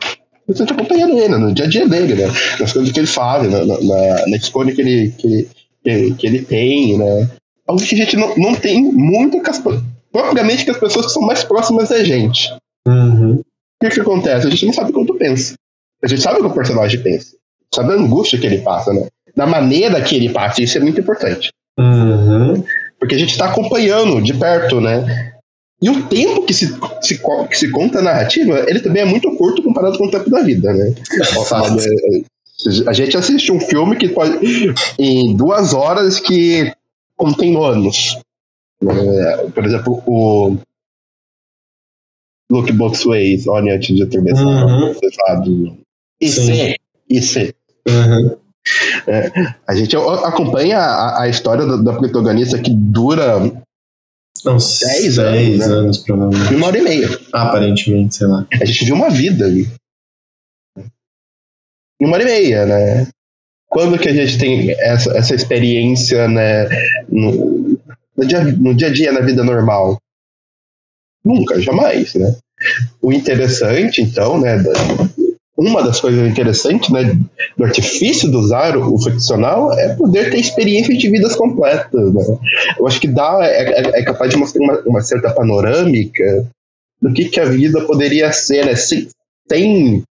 Você 0.47 0.63
está 0.63 0.73
acompanhando 0.73 1.17
ele 1.17 1.37
no 1.37 1.53
dia 1.53 1.65
a 1.65 1.69
dia 1.69 1.87
dele, 1.87 2.15
né? 2.15 2.27
Nas 2.59 2.71
coisas 2.71 2.91
que 2.91 2.99
ele 2.99 3.07
faz, 3.07 3.51
na, 3.51 3.65
na, 3.65 4.27
na 4.27 4.37
escolha 4.37 4.73
que 4.73 4.81
ele, 4.81 5.11
que 5.17 5.27
ele, 5.27 5.49
que, 5.87 6.13
que 6.15 6.27
ele 6.27 6.41
tem, 6.43 6.97
né? 6.97 7.29
Algo 7.65 7.81
que 7.81 7.95
a 7.95 7.97
gente 7.97 8.17
não, 8.17 8.35
não 8.35 8.55
tem 8.55 8.81
muito, 8.81 9.41
propriamente 10.11 10.65
com 10.65 10.71
as 10.71 10.77
pessoas 10.77 11.05
que 11.07 11.11
são 11.13 11.21
mais 11.21 11.43
próximas 11.43 11.89
da 11.89 12.03
gente. 12.03 12.53
Uhum. 12.87 13.35
O 13.35 13.43
que, 13.81 13.89
que 13.89 14.01
acontece? 14.01 14.47
A 14.47 14.49
gente 14.49 14.65
não 14.65 14.73
sabe 14.73 14.91
como 14.91 15.05
tu 15.05 15.15
pensa. 15.15 15.55
A 16.03 16.07
gente 16.07 16.21
sabe 16.21 16.39
o 16.39 16.41
que 16.41 16.47
o 16.47 16.53
personagem 16.53 17.01
pensa. 17.01 17.35
Sabe 17.73 17.93
a 17.93 17.95
angústia 17.95 18.39
que 18.39 18.45
ele 18.45 18.59
passa, 18.59 18.93
né? 18.93 19.07
Da 19.35 19.45
maneira 19.45 20.01
que 20.01 20.15
ele 20.15 20.29
passa, 20.29 20.61
isso 20.61 20.77
é 20.77 20.81
muito 20.81 20.99
importante. 20.99 21.49
Uhum. 21.79 22.63
Porque 22.99 23.15
a 23.15 23.19
gente 23.19 23.31
está 23.31 23.49
acompanhando 23.49 24.21
de 24.21 24.33
perto, 24.33 24.81
né? 24.81 25.33
E 25.81 25.89
o 25.89 26.07
tempo 26.07 26.43
que 26.43 26.53
se, 26.53 26.67
se, 27.01 27.21
que 27.49 27.57
se 27.57 27.69
conta 27.69 27.99
a 27.99 28.01
narrativa, 28.01 28.65
ele 28.67 28.79
também 28.79 29.03
é 29.03 29.05
muito 29.05 29.29
curto 29.35 29.61
comparado 29.61 29.97
com 29.97 30.07
o 30.07 30.11
tempo 30.11 30.29
da 30.29 30.41
vida, 30.41 30.73
né? 30.73 30.95
A 32.87 32.93
gente 32.93 33.15
assiste 33.15 33.51
um 33.51 33.59
filme 33.59 33.95
que 33.97 34.09
pode. 34.09 34.39
em 34.97 35.35
duas 35.35 35.73
horas 35.73 36.19
que 36.19 36.71
contém 37.15 37.55
anos. 37.63 38.17
É, 38.83 39.47
por 39.49 39.65
exemplo, 39.65 40.03
o. 40.07 40.57
Look 42.51 42.71
Both 42.73 43.05
Ways, 43.05 43.45
olha 43.47 43.75
antes 43.75 43.93
de 43.95 44.03
atravessar 44.03 44.45
Uhum. 44.45 44.93
pesado. 44.95 45.77
IC. 46.21 46.75
IC. 47.09 47.53
Uhum. 47.87 48.37
É, 49.05 49.31
a 49.67 49.75
gente 49.75 49.95
acompanha 49.95 50.77
a, 50.79 51.23
a 51.23 51.29
história 51.29 51.65
da, 51.65 51.75
da 51.77 51.93
protagonista 51.97 52.57
que 52.59 52.73
dura 52.73 53.37
Uns 54.45 54.79
10 54.79 55.15
10 55.15 55.17
anos, 55.17 55.57
né? 55.59 55.65
anos, 55.65 55.97
provavelmente. 55.99 56.55
uma 56.55 56.67
hora 56.67 56.77
e 56.77 56.81
meia. 56.81 57.19
Aparentemente, 57.33 58.15
sei 58.15 58.27
lá. 58.27 58.45
A 58.61 58.65
gente 58.65 58.85
viu 58.85 58.95
uma 58.95 59.09
vida 59.09 59.45
ali. 59.45 59.67
Em 61.99 62.05
uma 62.05 62.15
hora 62.15 62.23
e 62.23 62.25
meia, 62.25 62.65
né? 62.65 63.07
Quando 63.67 63.99
que 63.99 64.07
a 64.07 64.13
gente 64.13 64.37
tem 64.37 64.71
essa, 64.79 65.17
essa 65.17 65.35
experiência, 65.35 66.27
né? 66.27 66.67
No, 67.09 67.79
no, 68.15 68.25
dia, 68.25 68.43
no 68.43 68.73
dia 68.73 68.87
a 68.87 68.93
dia, 68.93 69.11
na 69.11 69.21
vida 69.21 69.43
normal? 69.43 69.97
Nunca, 71.23 71.59
jamais, 71.61 72.13
né? 72.15 72.35
O 73.01 73.11
interessante, 73.11 74.01
então, 74.01 74.39
né, 74.39 74.63
uma 75.57 75.83
das 75.83 75.99
coisas 75.99 76.29
interessantes 76.29 76.89
né, 76.91 77.17
do 77.57 77.65
artifício 77.65 78.29
do 78.29 78.39
usar 78.39 78.77
o 78.77 78.97
ficcional 79.01 79.73
é 79.73 79.95
poder 79.95 80.29
ter 80.29 80.37
experiências 80.37 80.99
de 80.99 81.09
vidas 81.09 81.35
completas. 81.35 82.13
Né? 82.13 82.23
Eu 82.77 82.85
acho 82.85 83.01
que 83.01 83.07
dá, 83.07 83.39
é, 83.41 83.63
é, 83.63 83.99
é 83.99 84.03
capaz 84.03 84.29
de 84.29 84.37
mostrar 84.37 84.61
uma, 84.61 84.79
uma, 84.85 85.01
certa 85.01 85.31
panorâmica 85.31 86.47
do 87.01 87.11
que, 87.11 87.25
que 87.25 87.39
a 87.39 87.45
vida 87.45 87.81
poderia 87.85 88.31
ser, 88.31 88.65
né? 88.65 88.75
sem, 88.75 89.07
sem 89.49 90.03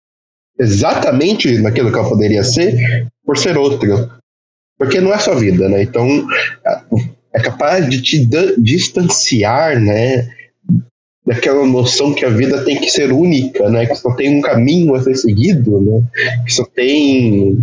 exatamente 0.60 1.58
naquilo 1.60 1.92
que 1.92 1.98
ela 1.98 2.10
poderia 2.10 2.44
ser, 2.44 3.08
por 3.26 3.38
ser 3.38 3.58
outra. 3.58 4.10
Porque 4.78 5.00
não 5.00 5.14
é 5.14 5.20
só 5.20 5.36
vida, 5.36 5.70
né? 5.70 5.84
Então, 5.84 6.08
é 7.34 7.42
capaz 7.42 7.90
de 7.90 8.02
te 8.02 8.28
distanciar, 8.58 9.80
né? 9.80 10.30
daquela 11.26 11.66
noção 11.66 12.14
que 12.14 12.24
a 12.24 12.30
vida 12.30 12.64
tem 12.64 12.80
que 12.80 12.90
ser 12.90 13.12
única, 13.12 13.70
né? 13.70 13.86
Que 13.86 13.96
só 13.96 14.16
tem 14.16 14.38
um 14.38 14.42
caminho 14.42 14.94
a 14.94 15.02
ser 15.02 15.16
seguido, 15.16 15.82
né? 15.82 16.08
Que 16.46 16.54
só 16.54 16.66
tem 16.66 17.58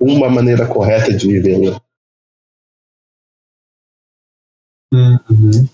uma 0.00 0.30
maneira 0.30 0.66
correta 0.66 1.12
de 1.12 1.26
viver. 1.26 1.58
Né? 1.58 1.78
Uhum. 4.92 5.68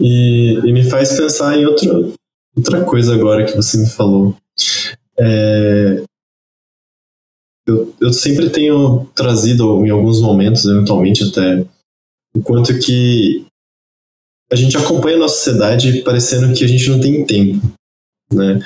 E, 0.00 0.47
me 0.88 0.90
faz 0.90 1.16
pensar 1.16 1.56
em 1.56 1.66
outra, 1.66 1.88
outra 2.56 2.84
coisa 2.84 3.14
agora 3.14 3.44
que 3.44 3.54
você 3.54 3.76
me 3.76 3.88
falou. 3.88 4.34
É, 5.18 6.02
eu, 7.66 7.94
eu 8.00 8.12
sempre 8.12 8.48
tenho 8.48 9.04
trazido, 9.14 9.84
em 9.84 9.90
alguns 9.90 10.20
momentos, 10.20 10.64
eventualmente 10.64 11.22
até, 11.24 11.66
o 12.34 12.42
quanto 12.42 12.78
que 12.78 13.44
a 14.50 14.56
gente 14.56 14.76
acompanha 14.78 15.16
a 15.16 15.20
nossa 15.20 15.36
sociedade 15.36 16.02
parecendo 16.02 16.54
que 16.54 16.64
a 16.64 16.68
gente 16.68 16.88
não 16.88 16.98
tem 16.98 17.26
tempo, 17.26 17.66
né? 18.32 18.58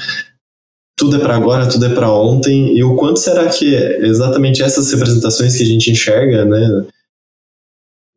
Tudo 0.97 1.17
é 1.17 1.19
para 1.19 1.35
agora, 1.35 1.69
tudo 1.69 1.85
é 1.87 1.93
para 1.93 2.12
ontem, 2.12 2.76
e 2.76 2.85
o 2.85 2.95
quanto 2.95 3.19
será 3.19 3.49
que 3.49 3.75
exatamente 3.75 4.62
essas 4.62 4.93
representações 4.93 5.57
que 5.57 5.64
a 5.64 5.67
gente 5.67 5.91
enxerga, 5.91 6.45
né, 6.45 6.87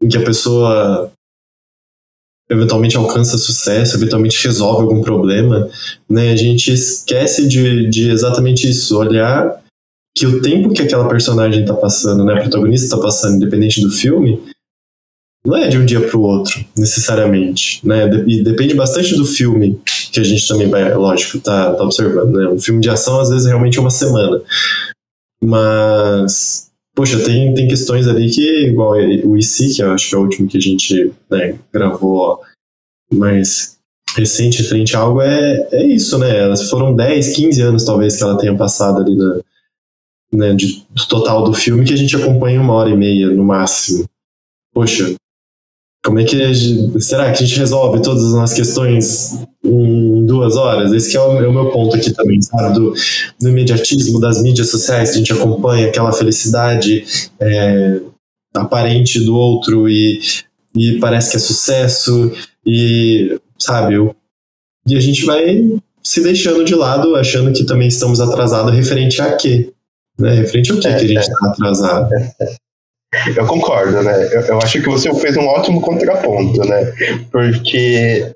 em 0.04 0.08
que 0.08 0.18
a 0.18 0.24
pessoa 0.24 1.12
eventualmente 2.50 2.96
alcança 2.96 3.38
sucesso, 3.38 3.96
eventualmente 3.96 4.44
resolve 4.46 4.84
algum 4.84 5.02
problema, 5.02 5.68
né, 6.10 6.32
a 6.32 6.36
gente 6.36 6.72
esquece 6.72 7.48
de, 7.48 7.90
de 7.90 8.10
exatamente 8.10 8.70
isso, 8.70 8.98
olhar 8.98 9.64
que 10.16 10.26
o 10.26 10.42
tempo 10.42 10.72
que 10.72 10.82
aquela 10.82 11.08
personagem 11.08 11.62
está 11.62 11.74
passando, 11.74 12.24
né, 12.24 12.34
a 12.34 12.42
protagonista 12.42 12.86
está 12.86 12.98
passando, 12.98 13.36
independente 13.36 13.82
do 13.82 13.92
filme, 13.92 14.40
não 15.46 15.58
é 15.58 15.68
de 15.68 15.78
um 15.78 15.86
dia 15.86 16.02
para 16.02 16.18
o 16.18 16.22
outro, 16.22 16.66
necessariamente, 16.76 17.86
né? 17.86 18.10
E 18.26 18.44
depende 18.44 18.74
bastante 18.74 19.16
do 19.16 19.26
filme 19.26 19.80
que 20.12 20.20
a 20.20 20.24
gente 20.24 20.48
também 20.48 20.68
vai, 20.68 20.92
lógico, 20.96 21.40
tá, 21.40 21.72
tá 21.76 21.84
observando, 21.84 22.34
né? 22.34 22.48
Um 22.48 22.60
filme 22.60 22.82
de 22.82 22.90
ação, 22.90 23.20
às 23.20 23.30
vezes, 23.30 23.46
realmente 23.46 23.78
é 23.78 23.82
uma 23.82 23.92
semana. 23.92 24.42
Mas, 25.44 26.72
poxa, 26.96 27.24
tem, 27.24 27.54
tem 27.54 27.68
questões 27.68 28.08
ali 28.08 28.30
que, 28.30 28.68
igual 28.68 28.94
o 28.94 29.38
IC, 29.38 29.76
que 29.76 29.84
eu 29.84 29.92
acho 29.92 30.10
que 30.10 30.16
é 30.16 30.18
o 30.18 30.22
último 30.22 30.48
que 30.48 30.58
a 30.58 30.62
gente 30.62 31.12
né, 31.30 31.60
gravou 31.72 32.42
mais 33.12 33.78
recente 34.16 34.64
frente 34.64 34.96
a 34.96 35.00
algo, 35.00 35.22
é, 35.22 35.68
é 35.74 35.86
isso, 35.86 36.18
né? 36.18 36.38
Elas 36.40 36.70
foram 36.70 36.96
10, 36.96 37.36
15 37.36 37.62
anos, 37.62 37.84
talvez, 37.84 38.16
que 38.16 38.24
ela 38.24 38.38
tenha 38.38 38.56
passado 38.56 39.02
ali 39.02 39.16
na, 39.16 39.42
né, 40.32 40.54
de, 40.54 40.86
do 40.90 41.08
total 41.08 41.44
do 41.44 41.54
filme, 41.54 41.86
que 41.86 41.94
a 41.94 41.98
gente 41.98 42.16
acompanha 42.16 42.62
uma 42.62 42.74
hora 42.74 42.90
e 42.90 42.96
meia, 42.96 43.28
no 43.30 43.44
máximo. 43.44 44.06
Poxa, 44.74 45.14
como 46.06 46.20
é 46.20 46.24
que 46.24 46.38
será 47.00 47.32
que 47.32 47.44
a 47.44 47.48
gente 47.48 47.58
resolve 47.58 48.00
todas 48.00 48.24
as 48.24 48.34
nossas 48.34 48.56
questões 48.56 49.40
em 49.64 50.24
duas 50.24 50.56
horas? 50.56 50.94
Esse 50.94 51.18
é 51.18 51.20
o, 51.20 51.42
é 51.42 51.48
o, 51.48 51.52
meu 51.52 51.72
ponto 51.72 51.96
aqui 51.96 52.14
também, 52.14 52.40
sabe? 52.44 52.76
Do, 52.76 52.94
do, 53.42 53.50
imediatismo 53.50 54.20
das 54.20 54.40
mídias 54.40 54.70
sociais, 54.70 55.10
que 55.10 55.16
a 55.16 55.18
gente 55.18 55.34
acompanha 55.34 55.88
aquela 55.88 56.14
felicidade 56.14 57.04
é, 57.40 58.00
aparente 58.54 59.20
do 59.20 59.36
outro 59.36 59.90
e, 59.90 60.20
e 60.76 61.00
parece 61.00 61.32
que 61.32 61.38
é 61.38 61.40
sucesso 61.40 62.32
e, 62.64 63.40
sabe? 63.58 63.96
Eu, 63.96 64.16
e 64.88 64.96
a 64.96 65.00
gente 65.00 65.26
vai 65.26 65.80
se 66.04 66.22
deixando 66.22 66.64
de 66.64 66.76
lado, 66.76 67.16
achando 67.16 67.52
que 67.52 67.66
também 67.66 67.88
estamos 67.88 68.22
atrasados 68.22 68.72
referente 68.76 69.20
a 69.24 69.36
quê? 69.36 69.74
Né? 70.20 70.36
Referente 70.36 70.72
ao 70.72 70.78
quê 70.78 70.88
é, 70.88 70.98
que 70.98 71.06
a 71.06 71.08
gente 71.08 71.20
está 71.20 71.48
é. 71.48 71.50
atrasado? 71.50 72.10
Eu 73.36 73.46
concordo, 73.46 74.04
né? 74.04 74.30
Eu, 74.34 74.42
eu, 74.42 74.58
acho 74.60 74.82
que 74.82 74.90
você 74.90 75.14
fez 75.16 75.38
um 75.38 75.48
ótimo 75.48 75.82
contraponto, 75.82 76.60
né? 76.68 76.92
Porque 77.32 78.34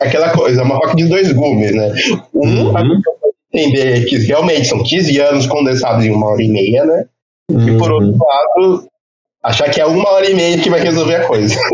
aquela 0.00 0.30
coisa, 0.30 0.60
é 0.60 0.64
uma 0.64 0.80
faca 0.80 0.96
de 0.96 1.04
dois 1.04 1.32
gumes, 1.32 1.74
né? 1.74 1.94
Um, 2.34 2.68
uhum. 2.68 3.00
entender 3.52 4.04
que 4.06 4.18
realmente 4.18 4.68
são 4.68 4.82
15 4.82 5.18
anos 5.20 5.46
condensados 5.46 6.04
em 6.04 6.10
uma 6.10 6.26
hora 6.26 6.42
e 6.42 6.48
meia, 6.48 6.84
né? 6.84 7.04
Uhum. 7.50 7.68
E 7.68 7.78
por 7.78 7.90
outro 7.92 8.10
uhum. 8.10 8.18
lado, 8.18 8.88
achar 9.42 9.70
que 9.70 9.80
é 9.80 9.86
uma 9.86 10.08
hora 10.10 10.28
e 10.28 10.34
meia 10.34 10.58
que 10.58 10.70
vai 10.70 10.80
resolver 10.80 11.16
a 11.16 11.26
coisa. 11.26 11.56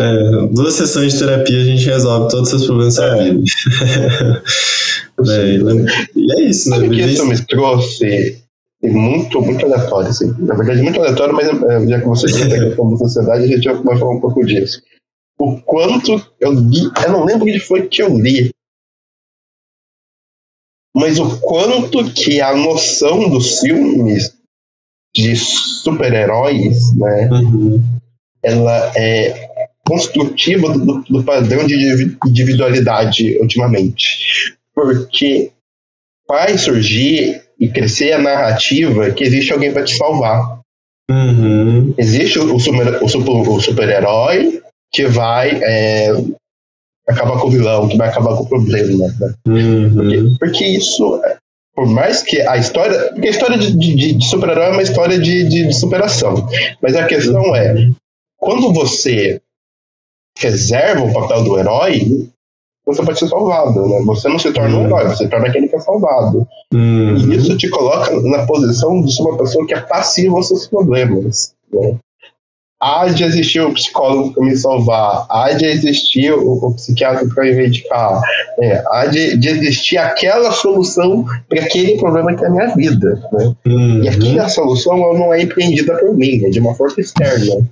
É, 0.00 0.46
duas 0.52 0.74
sessões 0.74 1.12
de 1.12 1.18
terapia 1.18 1.60
a 1.60 1.64
gente 1.64 1.84
resolve 1.84 2.30
todos 2.30 2.44
os 2.44 2.50
seus 2.50 2.66
problemas 2.66 2.94
da 2.94 3.18
é. 3.18 3.24
vida. 3.24 3.42
é, 5.28 6.16
e 6.16 6.32
é 6.32 6.42
isso, 6.42 6.70
né? 6.70 6.76
Sabe 6.76 6.90
que 6.90 7.02
isso 7.02 7.26
me 7.26 7.46
trouxe 7.46 8.42
muito, 8.82 9.40
muito 9.42 9.64
aleatório, 9.64 10.08
assim. 10.08 10.32
Na 10.38 10.54
verdade, 10.54 10.82
muito 10.82 11.00
aleatório, 11.00 11.34
mas 11.34 11.48
eh, 11.48 11.88
já 11.88 12.00
que 12.00 12.06
você 12.06 12.26
disse 12.26 12.42
a 12.44 12.64
questão 12.64 12.90
da 12.90 12.96
sociedade, 12.96 13.44
a 13.44 13.46
gente 13.46 13.82
vai 13.82 13.98
falar 13.98 14.12
um 14.12 14.20
pouco 14.20 14.44
disso. 14.44 14.82
O 15.38 15.60
quanto 15.62 16.12
eu 16.40 16.52
li, 16.52 16.90
eu 17.04 17.12
não 17.12 17.24
lembro 17.24 17.46
onde 17.46 17.60
foi 17.60 17.88
que 17.88 18.02
eu 18.02 18.16
li, 18.16 18.50
mas 20.94 21.18
o 21.18 21.40
quanto 21.40 22.12
que 22.12 22.40
a 22.40 22.56
noção 22.56 23.28
dos 23.28 23.60
filmes 23.60 24.36
de 25.14 25.36
super-heróis, 25.36 26.94
né, 26.96 27.28
uhum. 27.30 27.82
ela 28.42 28.92
é 28.96 29.48
construtiva 29.86 30.72
do, 30.72 31.02
do 31.02 31.24
padrão 31.24 31.66
de 31.66 32.16
individualidade 32.26 33.38
ultimamente. 33.40 34.56
Porque 34.74 35.52
vai 36.28 36.58
surgir 36.58 37.47
e 37.58 37.68
crescer 37.68 38.12
a 38.12 38.18
narrativa 38.18 39.10
que 39.10 39.24
existe 39.24 39.52
alguém 39.52 39.72
para 39.72 39.84
te 39.84 39.96
salvar. 39.96 40.60
Uhum. 41.10 41.94
Existe 41.96 42.38
o, 42.38 42.58
super, 42.58 43.02
o, 43.02 43.08
super, 43.08 43.32
o 43.32 43.60
super-herói 43.60 44.62
que 44.92 45.06
vai 45.06 45.58
é, 45.62 46.12
acabar 47.08 47.40
com 47.40 47.48
o 47.48 47.50
vilão, 47.50 47.88
que 47.88 47.96
vai 47.96 48.08
acabar 48.08 48.36
com 48.36 48.44
o 48.44 48.48
problema. 48.48 49.08
Né? 49.08 49.34
Uhum. 49.46 49.94
Porque, 49.94 50.36
porque, 50.38 50.66
isso, 50.66 51.20
por 51.74 51.86
mais 51.86 52.22
que 52.22 52.40
a 52.42 52.56
história. 52.56 53.12
Porque 53.12 53.28
a 53.28 53.30
história 53.30 53.58
de, 53.58 53.76
de, 53.76 54.12
de 54.14 54.26
super-herói 54.26 54.66
é 54.66 54.72
uma 54.72 54.82
história 54.82 55.18
de, 55.18 55.48
de, 55.48 55.72
superação. 55.72 56.46
Mas 56.82 56.94
a 56.94 57.06
questão 57.06 57.56
é: 57.56 57.88
quando 58.36 58.72
você 58.72 59.40
reserva 60.38 61.04
o 61.04 61.12
papel 61.12 61.42
do 61.42 61.58
herói, 61.58 62.28
você 62.88 63.02
pode 63.04 63.18
ser 63.18 63.28
salvado, 63.28 63.86
né? 63.86 64.02
Você 64.06 64.28
não 64.28 64.38
se 64.38 64.50
torna 64.50 64.74
um 64.74 64.82
hum. 64.82 64.86
herói, 64.86 65.04
você 65.08 65.24
se 65.24 65.28
torna 65.28 65.46
aquele 65.46 65.68
que 65.68 65.76
é 65.76 65.80
salvado. 65.80 66.48
Uhum. 66.72 67.16
E 67.16 67.36
isso 67.36 67.56
te 67.56 67.68
coloca 67.68 68.10
na 68.22 68.46
posição 68.46 69.02
de 69.02 69.14
ser 69.14 69.22
uma 69.22 69.36
pessoa 69.36 69.66
que 69.66 69.74
é 69.74 69.80
passiva 69.80 70.36
aos 70.36 70.48
seus 70.48 70.66
problemas. 70.66 71.52
Né? 71.70 71.96
Há 72.80 73.08
de 73.08 73.24
existir 73.24 73.60
o 73.60 73.74
psicólogo 73.74 74.32
para 74.32 74.44
me 74.44 74.56
salvar, 74.56 75.26
há 75.28 75.52
de 75.52 75.66
existir 75.66 76.32
o, 76.32 76.64
o 76.64 76.74
psiquiatra 76.74 77.28
para 77.34 77.44
me 77.44 77.54
medicar, 77.54 78.22
é, 78.60 78.82
há 78.92 79.06
de, 79.06 79.36
de, 79.36 79.48
existir 79.48 79.98
aquela 79.98 80.52
solução 80.52 81.24
para 81.48 81.60
aquele 81.60 81.98
problema 81.98 82.34
que 82.36 82.44
é 82.44 82.46
a 82.46 82.50
minha 82.50 82.74
vida. 82.74 83.20
Né? 83.32 83.54
Uhum. 83.66 84.02
E 84.04 84.08
aqui 84.08 84.38
a 84.38 84.48
solução 84.48 84.96
não 84.96 85.34
é 85.34 85.42
empreendida 85.42 85.98
por 85.98 86.16
mim, 86.16 86.44
é 86.44 86.50
de 86.50 86.60
uma 86.60 86.74
força 86.74 87.00
externa. 87.00 87.68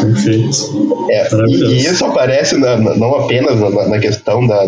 Perfeito. 0.00 1.10
É, 1.10 1.28
e, 1.48 1.76
isso 1.76 2.04
aparece 2.04 2.56
na, 2.56 2.76
na, 2.76 2.96
não 2.96 3.14
apenas 3.14 3.60
na, 3.60 3.88
na, 3.88 3.98
questão 3.98 4.46
da, 4.46 4.64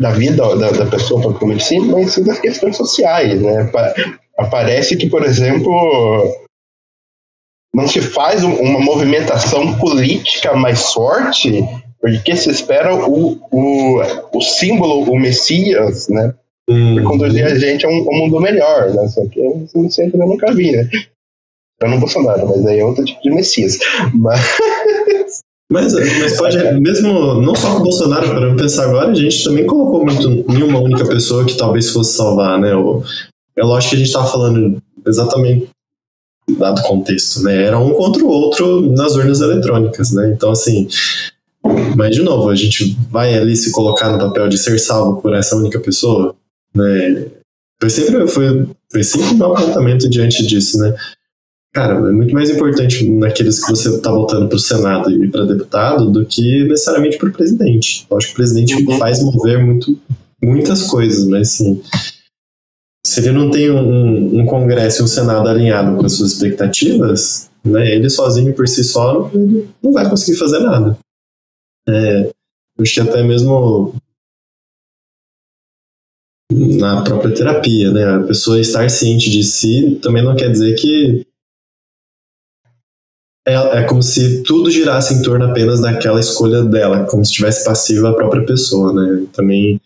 da 0.00 0.10
vida 0.10 0.56
da, 0.56 0.70
da 0.70 0.86
pessoa 0.86 1.20
propriamente 1.20 1.64
sim, 1.64 1.80
mas 1.80 2.18
das 2.18 2.38
questões 2.40 2.76
sociais. 2.76 3.40
Né? 3.40 3.70
Aparece 4.38 4.96
que, 4.96 5.08
por 5.08 5.24
exemplo, 5.24 5.72
não 7.74 7.88
se 7.88 8.00
faz 8.00 8.42
uma 8.44 8.80
movimentação 8.80 9.78
política 9.78 10.54
mais 10.54 10.92
forte 10.92 11.62
porque 12.04 12.36
se 12.36 12.50
espera 12.50 12.94
o, 12.94 13.38
o, 13.50 14.00
o 14.34 14.40
símbolo, 14.42 15.10
o 15.10 15.18
Messias, 15.18 16.06
né? 16.10 16.34
Hum. 16.68 17.02
conduzir 17.04 17.44
a 17.46 17.54
gente 17.58 17.84
a 17.84 17.88
um, 17.88 17.92
a 17.92 18.14
um, 18.14 18.18
mundo 18.20 18.40
melhor, 18.40 18.92
né? 18.92 19.08
Só 19.08 19.26
que 19.26 19.40
Messias 19.74 20.12
eu 20.12 20.26
nunca 20.26 20.52
vi, 20.52 20.72
né? 20.72 20.86
Eu 21.84 21.90
não 21.90 22.00
Bolsonaro, 22.00 22.48
mas 22.48 22.66
aí 22.66 22.80
é 22.80 22.84
outro 22.84 23.04
tipo 23.04 23.20
de 23.22 23.30
Messias. 23.30 23.78
Mas. 24.14 24.40
Mas, 25.72 25.94
mas 25.94 26.36
pode, 26.36 26.58
mesmo 26.80 27.40
não 27.40 27.54
só 27.54 27.72
com 27.72 27.80
o 27.80 27.82
Bolsonaro, 27.84 28.28
para 28.28 28.54
pensar 28.54 28.84
agora, 28.84 29.10
a 29.10 29.14
gente 29.14 29.42
também 29.42 29.66
colocou 29.66 30.04
muito 30.04 30.28
em 30.28 30.62
uma 30.62 30.78
única 30.78 31.06
pessoa 31.06 31.44
que 31.44 31.56
talvez 31.56 31.90
fosse 31.90 32.16
salvar, 32.16 32.60
né? 32.60 32.76
O, 32.76 33.02
é 33.56 33.64
lógico 33.64 33.90
que 33.90 33.96
a 33.96 33.98
gente 33.98 34.08
estava 34.08 34.30
falando 34.30 34.80
exatamente 35.06 35.68
dado 36.58 36.82
contexto, 36.82 37.42
né? 37.42 37.64
Era 37.64 37.78
um 37.78 37.94
contra 37.94 38.22
o 38.22 38.28
outro 38.28 38.82
nas 38.92 39.16
urnas 39.16 39.40
eletrônicas, 39.40 40.12
né? 40.12 40.32
Então, 40.32 40.50
assim, 40.50 40.86
mas 41.96 42.14
de 42.14 42.22
novo, 42.22 42.50
a 42.50 42.54
gente 42.54 42.96
vai 43.10 43.34
ali 43.34 43.56
se 43.56 43.72
colocar 43.72 44.12
no 44.12 44.18
papel 44.18 44.48
de 44.48 44.58
ser 44.58 44.78
salvo 44.78 45.20
por 45.20 45.34
essa 45.34 45.56
única 45.56 45.80
pessoa, 45.80 46.34
né? 46.74 47.26
Foi 47.80 47.90
sempre, 47.90 48.26
foi, 48.28 48.68
foi 48.90 49.02
sempre 49.02 49.34
um 49.34 49.52
apontamento 49.52 50.08
diante 50.08 50.46
disso, 50.46 50.78
né? 50.78 50.94
Cara, 51.74 52.08
é 52.08 52.12
muito 52.12 52.32
mais 52.32 52.50
importante 52.50 53.10
naqueles 53.10 53.60
que 53.60 53.68
você 53.68 53.88
está 53.88 54.08
votando 54.08 54.46
para 54.46 54.54
o 54.54 54.60
Senado 54.60 55.10
e 55.10 55.28
para 55.28 55.44
deputado 55.44 56.08
do 56.08 56.24
que 56.24 56.62
necessariamente 56.68 57.18
para 57.18 57.28
o 57.28 57.32
presidente. 57.32 58.06
Eu 58.08 58.16
acho 58.16 58.28
que 58.28 58.32
o 58.34 58.36
presidente 58.36 58.76
uhum. 58.76 58.96
faz 58.96 59.20
mover 59.20 59.58
muito, 59.58 60.00
muitas 60.40 60.84
coisas, 60.84 61.26
mas 61.26 61.48
assim, 61.48 61.82
se 63.04 63.18
ele 63.18 63.32
não 63.32 63.50
tem 63.50 63.72
um, 63.72 64.38
um 64.38 64.46
Congresso 64.46 65.02
e 65.02 65.04
um 65.04 65.08
Senado 65.08 65.48
alinhado 65.48 65.96
com 65.96 66.06
as 66.06 66.12
suas 66.12 66.34
expectativas, 66.34 67.50
né, 67.64 67.92
ele 67.92 68.08
sozinho 68.08 68.54
por 68.54 68.68
si 68.68 68.84
só 68.84 69.28
não 69.82 69.92
vai 69.92 70.08
conseguir 70.08 70.38
fazer 70.38 70.60
nada. 70.60 70.96
É, 71.88 72.26
eu 72.28 72.82
acho 72.82 72.94
que 72.94 73.00
até 73.00 73.20
mesmo 73.24 73.96
na 76.52 77.02
própria 77.02 77.34
terapia, 77.34 77.90
né, 77.90 78.04
a 78.14 78.20
pessoa 78.20 78.60
estar 78.60 78.88
ciente 78.88 79.28
de 79.28 79.42
si 79.42 79.98
também 80.00 80.22
não 80.22 80.36
quer 80.36 80.52
dizer 80.52 80.76
que 80.76 81.26
é, 83.46 83.82
como 83.84 84.02
se 84.02 84.42
tudo 84.42 84.70
girasse 84.70 85.14
em 85.14 85.22
torno 85.22 85.44
apenas 85.44 85.80
daquela 85.80 86.18
escolha 86.18 86.64
dela, 86.64 87.04
como 87.04 87.24
se 87.24 87.30
estivesse 87.30 87.64
passiva 87.64 88.10
a 88.10 88.14
própria 88.14 88.44
pessoa, 88.44 88.92
né? 88.92 89.26
Também, 89.32 89.80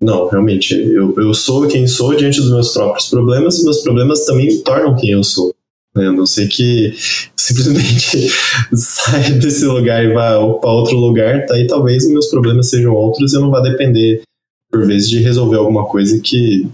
não, 0.00 0.28
realmente, 0.28 0.74
eu, 0.74 1.14
eu 1.18 1.34
sou 1.34 1.66
quem 1.66 1.86
sou 1.88 2.14
diante 2.14 2.40
dos 2.40 2.50
meus 2.50 2.72
próprios 2.72 3.08
problemas, 3.08 3.58
e 3.58 3.64
meus 3.64 3.82
problemas 3.82 4.24
também 4.24 4.46
me 4.46 4.58
tornam 4.58 4.94
quem 4.94 5.10
eu 5.10 5.24
sou. 5.24 5.52
Né? 5.96 6.06
A 6.06 6.12
não 6.12 6.26
sei 6.26 6.46
que 6.46 6.94
simplesmente 7.36 8.28
saia 8.74 9.32
desse 9.32 9.64
lugar 9.64 10.04
e 10.04 10.12
vá 10.12 10.34
para 10.60 10.70
outro 10.70 10.96
lugar, 10.96 11.44
tá? 11.46 11.58
e 11.58 11.66
talvez 11.66 12.06
meus 12.08 12.26
problemas 12.26 12.68
sejam 12.68 12.94
outros 12.94 13.32
e 13.32 13.36
eu 13.36 13.40
não 13.40 13.50
vá 13.50 13.60
depender, 13.60 14.22
por 14.70 14.86
vezes, 14.86 15.08
de 15.08 15.18
resolver 15.18 15.56
alguma 15.56 15.86
coisa 15.86 16.20
que 16.20 16.68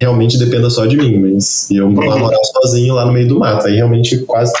realmente 0.00 0.38
dependa 0.38 0.70
só 0.70 0.86
de 0.86 0.96
mim, 0.96 1.18
mas 1.18 1.70
eu 1.70 1.90
vou 1.90 2.04
uhum. 2.04 2.18
morar 2.18 2.38
sozinho 2.44 2.94
lá 2.94 3.04
no 3.04 3.12
meio 3.12 3.28
do 3.28 3.38
mato, 3.38 3.66
aí 3.66 3.76
realmente 3.76 4.18
quase. 4.20 4.52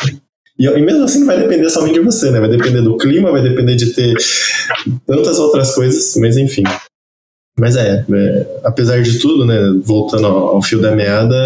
E, 0.58 0.66
e 0.66 0.80
mesmo 0.80 1.04
assim 1.04 1.20
não 1.20 1.26
vai 1.26 1.38
depender 1.38 1.70
somente 1.70 1.94
de 1.94 2.00
você, 2.00 2.30
né? 2.30 2.40
Vai 2.40 2.50
depender 2.50 2.82
do 2.82 2.96
clima, 2.96 3.30
vai 3.30 3.42
depender 3.42 3.76
de 3.76 3.94
ter 3.94 4.14
tantas 5.06 5.38
outras 5.38 5.74
coisas, 5.74 6.16
mas 6.16 6.36
enfim. 6.36 6.64
Mas 7.58 7.76
é, 7.76 8.04
é 8.08 8.60
apesar 8.64 9.00
de 9.02 9.18
tudo, 9.18 9.44
né? 9.44 9.58
Voltando 9.84 10.26
ao, 10.26 10.56
ao, 10.56 10.62
fio 10.62 10.80
da 10.80 10.94
meada, 10.94 11.36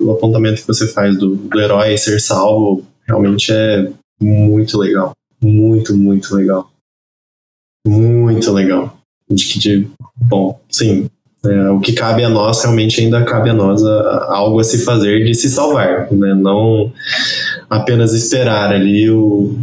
o 0.00 0.10
apontamento 0.12 0.60
que 0.60 0.66
você 0.66 0.88
faz 0.88 1.16
do, 1.16 1.36
do 1.36 1.60
herói 1.60 1.96
ser 1.96 2.20
salvo 2.20 2.84
realmente 3.06 3.52
é 3.52 3.90
muito 4.20 4.78
legal. 4.78 5.12
Muito, 5.40 5.94
muito 5.96 6.34
legal. 6.34 6.70
Muito 7.86 8.50
legal. 8.52 8.98
De 9.30 9.44
que, 9.44 9.58
de, 9.58 9.88
bom, 10.16 10.58
sim, 10.70 11.08
é, 11.44 11.70
o 11.70 11.80
que 11.80 11.92
cabe 11.92 12.24
a 12.24 12.28
nós 12.28 12.62
realmente 12.62 13.00
ainda 13.00 13.24
cabe 13.24 13.50
a 13.50 13.54
nós 13.54 13.84
a, 13.84 14.00
a 14.00 14.36
algo 14.36 14.60
a 14.60 14.64
se 14.64 14.84
fazer 14.84 15.24
de 15.24 15.34
se 15.34 15.50
salvar, 15.50 16.10
né? 16.10 16.34
não 16.34 16.92
apenas 17.68 18.14
esperar 18.14 18.72
ali 18.72 19.10
o 19.10 19.58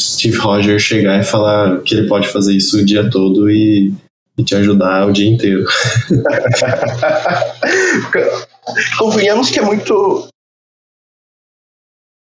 Steve 0.00 0.36
Rogers 0.36 0.82
chegar 0.82 1.20
e 1.20 1.24
falar 1.24 1.80
que 1.80 1.94
ele 1.94 2.08
pode 2.08 2.28
fazer 2.28 2.54
isso 2.54 2.78
o 2.78 2.84
dia 2.84 3.10
todo 3.10 3.50
e, 3.50 3.92
e 4.38 4.44
te 4.44 4.54
ajudar 4.54 5.08
o 5.08 5.12
dia 5.12 5.28
inteiro. 5.28 5.64
Convenhamos 8.98 9.50
que 9.50 9.58
é 9.58 9.62
muito 9.62 10.30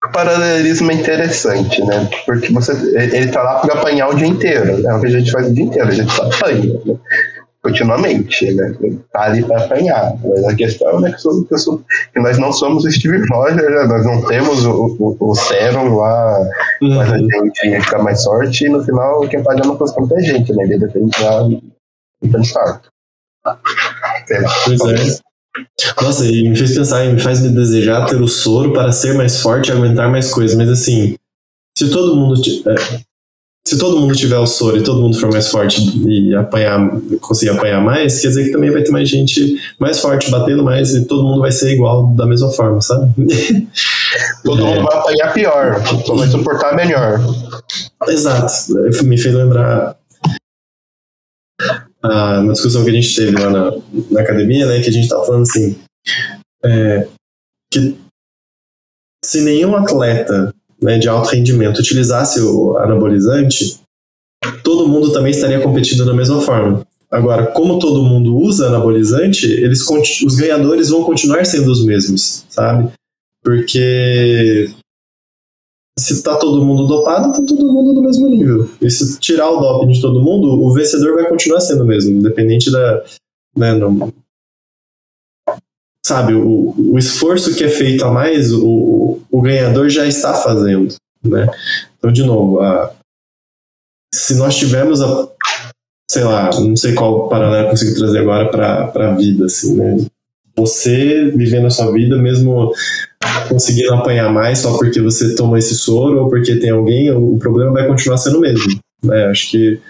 o 0.02 0.08
paralelismo 0.08 0.90
é 0.90 0.94
interessante, 0.94 1.84
né? 1.84 2.08
Porque 2.24 2.50
você, 2.50 2.72
ele 2.96 3.30
tá 3.30 3.42
lá 3.42 3.60
para 3.60 3.74
apanhar 3.74 4.08
o 4.08 4.14
dia 4.14 4.26
inteiro. 4.26 4.86
É 4.86 4.94
o 4.94 5.00
que 5.00 5.06
a 5.06 5.10
gente 5.10 5.30
faz 5.30 5.48
o 5.48 5.54
dia 5.54 5.64
inteiro, 5.64 5.88
a 5.88 5.92
gente 5.92 6.10
só 6.10 6.22
apanha. 6.22 6.80
Né? 6.86 6.98
Continuamente, 7.62 8.52
né? 8.54 8.74
Tá 9.12 9.24
ali 9.24 9.44
para 9.44 9.64
apanhar. 9.64 10.14
Mas 10.24 10.44
a 10.44 10.54
questão 10.54 11.06
é 11.06 11.12
que, 11.12 11.20
sou, 11.20 11.44
que, 11.44 11.58
sou, 11.58 11.82
que, 12.12 12.20
nós 12.20 12.38
não 12.38 12.52
somos 12.52 12.84
o 12.84 12.90
Steve 12.90 13.22
Rogers, 13.30 13.62
né? 13.62 13.84
nós 13.86 14.04
não 14.04 14.22
temos 14.26 14.64
o, 14.64 14.96
o, 14.98 15.16
o 15.20 15.34
Serum 15.34 15.96
lá, 15.96 16.40
uhum. 16.82 16.94
mas 16.96 17.12
a 17.12 17.18
gente 17.18 17.82
fica 17.82 17.98
mais 17.98 18.22
sorte 18.22 18.64
e 18.64 18.68
no 18.68 18.82
final 18.82 19.20
quem 19.28 19.42
paga 19.42 19.64
não 19.64 19.76
fosse 19.76 19.98
muita 19.98 20.18
gente, 20.20 20.52
né? 20.54 20.64
Ele 20.64 20.78
depende 20.78 21.10
da 21.20 21.48
pensar. 22.32 22.82
Pois 24.64 24.80
é. 24.80 25.30
Nossa, 26.00 26.26
e 26.26 26.48
me 26.48 26.56
fez 26.56 26.74
pensar, 26.74 27.04
me 27.06 27.20
faz 27.20 27.40
me 27.40 27.48
desejar 27.50 28.06
ter 28.06 28.20
o 28.20 28.28
soro 28.28 28.72
para 28.72 28.92
ser 28.92 29.14
mais 29.14 29.40
forte 29.40 29.68
e 29.68 29.72
aguentar 29.72 30.10
mais 30.10 30.30
coisas. 30.32 30.56
Mas 30.56 30.68
assim, 30.68 31.16
se 31.76 31.90
todo 31.90 32.16
mundo. 32.16 32.40
É, 32.40 33.00
se 33.66 33.78
todo 33.78 34.00
mundo 34.00 34.16
tiver 34.16 34.38
o 34.38 34.46
soro 34.46 34.78
e 34.78 34.82
todo 34.82 35.00
mundo 35.00 35.18
for 35.18 35.30
mais 35.30 35.48
forte 35.48 35.80
e 36.08 36.34
apanhar, 36.34 36.90
conseguir 37.20 37.50
apanhar 37.50 37.80
mais, 37.80 38.20
quer 38.20 38.28
dizer 38.28 38.44
que 38.44 38.52
também 38.52 38.70
vai 38.70 38.82
ter 38.82 38.90
mais 38.90 39.08
gente 39.08 39.60
mais 39.78 40.00
forte 40.00 40.30
batendo 40.30 40.64
mais 40.64 40.94
e 40.94 41.04
todo 41.04 41.22
mundo 41.22 41.40
vai 41.40 41.52
ser 41.52 41.72
igual 41.72 42.08
da 42.14 42.26
mesma 42.26 42.50
forma, 42.50 42.80
sabe? 42.80 43.12
todo 44.44 44.60
é. 44.60 44.64
mundo 44.64 44.88
vai 44.88 44.98
apanhar 44.98 45.32
pior, 45.32 45.86
só 46.04 46.14
vai 46.14 46.28
suportar 46.28 46.74
melhor. 46.74 47.20
Exato. 48.08 48.52
Me 49.04 49.18
fez 49.18 49.34
lembrar 49.34 49.96
ah, 52.02 52.40
uma 52.40 52.52
discussão 52.52 52.82
que 52.82 52.90
a 52.90 52.94
gente 52.94 53.14
teve 53.14 53.38
lá 53.38 53.50
na, 53.50 53.72
na 54.10 54.20
academia, 54.20 54.66
né, 54.66 54.80
que 54.80 54.88
a 54.88 54.92
gente 54.92 55.08
tava 55.08 55.24
falando 55.24 55.42
assim, 55.42 55.78
é, 56.64 57.06
que 57.70 57.96
se 59.24 59.42
nenhum 59.42 59.76
atleta 59.76 60.54
né, 60.82 60.98
de 60.98 61.08
alto 61.08 61.30
rendimento 61.30 61.78
utilizasse 61.78 62.40
o 62.40 62.76
anabolizante, 62.78 63.80
todo 64.62 64.88
mundo 64.88 65.12
também 65.12 65.30
estaria 65.30 65.60
competindo 65.60 66.04
da 66.04 66.14
mesma 66.14 66.40
forma. 66.40 66.86
Agora, 67.10 67.46
como 67.48 67.78
todo 67.78 68.04
mundo 68.04 68.36
usa 68.36 68.68
anabolizante, 68.68 69.46
eles 69.46 69.84
os 70.24 70.36
ganhadores 70.36 70.90
vão 70.90 71.02
continuar 71.02 71.44
sendo 71.44 71.70
os 71.70 71.84
mesmos, 71.84 72.44
sabe? 72.48 72.92
Porque 73.42 74.70
se 75.98 76.14
está 76.14 76.36
todo 76.36 76.64
mundo 76.64 76.86
dopado, 76.86 77.30
está 77.30 77.44
todo 77.44 77.72
mundo 77.72 77.92
no 77.92 78.02
mesmo 78.02 78.28
nível. 78.28 78.70
E 78.80 78.90
se 78.90 79.18
tirar 79.18 79.50
o 79.50 79.60
doping 79.60 79.92
de 79.92 80.00
todo 80.00 80.22
mundo, 80.22 80.46
o 80.64 80.72
vencedor 80.72 81.14
vai 81.14 81.28
continuar 81.28 81.60
sendo 81.60 81.82
o 81.82 81.86
mesmo, 81.86 82.12
independente 82.12 82.70
da. 82.70 83.02
Né, 83.56 83.74
não, 83.74 84.12
sabe, 86.04 86.34
o, 86.34 86.74
o 86.76 86.98
esforço 86.98 87.54
que 87.54 87.64
é 87.64 87.68
feito 87.68 88.04
a 88.04 88.10
mais, 88.10 88.52
o, 88.52 89.20
o 89.30 89.40
ganhador 89.40 89.88
já 89.88 90.06
está 90.06 90.34
fazendo, 90.34 90.94
né? 91.24 91.48
Então, 91.98 92.10
de 92.12 92.24
novo, 92.24 92.60
a, 92.60 92.92
se 94.14 94.34
nós 94.34 94.56
tivermos 94.56 95.00
a, 95.02 95.28
sei 96.10 96.24
lá, 96.24 96.50
não 96.60 96.76
sei 96.76 96.94
qual 96.94 97.28
paralelo 97.28 97.66
eu 97.66 97.70
consigo 97.70 97.94
trazer 97.94 98.18
agora 98.18 98.48
para 98.48 99.08
a 99.10 99.14
vida, 99.14 99.44
assim, 99.46 99.76
né? 99.76 99.96
Você 100.56 101.30
vivendo 101.30 101.66
a 101.66 101.70
sua 101.70 101.92
vida, 101.92 102.18
mesmo 102.18 102.72
conseguindo 103.48 103.94
apanhar 103.94 104.32
mais 104.32 104.58
só 104.58 104.76
porque 104.76 105.00
você 105.00 105.34
toma 105.34 105.58
esse 105.58 105.74
soro 105.74 106.24
ou 106.24 106.28
porque 106.28 106.56
tem 106.56 106.70
alguém, 106.70 107.10
o 107.10 107.38
problema 107.38 107.72
vai 107.72 107.86
continuar 107.86 108.18
sendo 108.18 108.38
o 108.38 108.40
mesmo. 108.40 108.78
Né? 109.02 109.26
Acho 109.26 109.50
que 109.50 109.80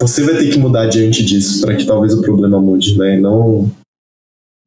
você 0.00 0.22
vai 0.22 0.36
ter 0.36 0.50
que 0.50 0.58
mudar 0.58 0.86
diante 0.86 1.24
disso 1.24 1.60
para 1.60 1.76
que 1.76 1.84
talvez 1.84 2.14
o 2.14 2.22
problema 2.22 2.60
mude, 2.60 2.96
né? 2.96 3.18
Não 3.18 3.70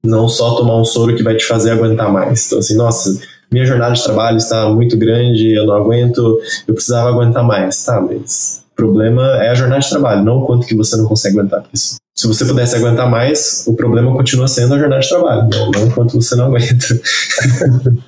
não 0.06 0.28
só 0.28 0.56
tomar 0.56 0.80
um 0.80 0.86
soro 0.86 1.16
que 1.16 1.24
vai 1.24 1.36
te 1.36 1.46
fazer 1.46 1.72
aguentar 1.72 2.12
mais. 2.12 2.46
Então, 2.46 2.60
assim, 2.60 2.76
nossa, 2.76 3.20
minha 3.52 3.66
jornada 3.66 3.94
de 3.94 4.04
trabalho 4.04 4.38
está 4.38 4.70
muito 4.70 4.98
grande, 4.98 5.54
eu 5.54 5.66
não 5.66 5.76
aguento, 5.76 6.40
eu 6.68 6.74
precisava 6.74 7.10
aguentar 7.10 7.44
mais. 7.44 7.84
Tá, 7.84 8.02
mas 8.02 8.64
o 8.72 8.76
problema 8.76 9.24
é 9.44 9.50
a 9.50 9.56
jornada 9.56 9.82
de 9.82 9.90
trabalho, 9.90 10.24
não 10.24 10.40
o 10.40 10.46
quanto 10.46 10.68
que 10.68 10.76
você 10.76 10.98
não 10.98 11.06
consegue 11.06 11.40
aguentar. 11.40 11.62
Porque 11.62 11.78
se 11.78 12.28
você 12.28 12.46
pudesse 12.46 12.76
aguentar 12.76 13.10
mais, 13.10 13.66
o 13.68 13.76
problema 13.76 14.16
continua 14.16 14.48
sendo 14.48 14.74
a 14.74 14.80
jornada 14.80 15.02
de 15.02 15.10
trabalho, 15.10 15.44
né? 15.44 15.50
não 15.74 15.88
o 15.88 15.94
quanto 15.94 16.22
você 16.22 16.36
não 16.36 16.46
aguenta. 16.46 16.88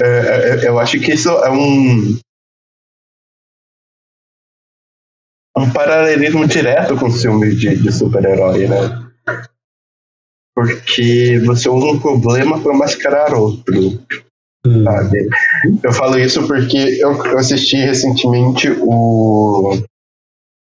É, 0.00 0.04
é, 0.04 0.64
é, 0.64 0.68
eu 0.68 0.76
acho 0.78 0.98
que 0.98 1.12
isso 1.12 1.28
é 1.28 1.48
um, 1.48 2.18
um 5.56 5.70
paralelismo 5.70 6.46
direto 6.48 6.96
com 6.96 7.06
os 7.06 7.22
filmes 7.22 7.58
de, 7.60 7.76
de 7.76 7.92
super-herói, 7.92 8.66
né? 8.66 9.06
Porque 10.54 11.40
você 11.44 11.68
usa 11.68 11.86
um 11.86 11.98
problema 11.98 12.60
para 12.60 12.74
mascarar 12.74 13.34
outro. 13.34 14.00
Hum. 14.66 14.84
Sabe? 14.84 15.28
Eu 15.82 15.92
falo 15.92 16.18
isso 16.18 16.46
porque 16.46 16.76
eu, 17.00 17.12
eu 17.26 17.38
assisti 17.38 17.76
recentemente 17.76 18.70
o 18.80 19.78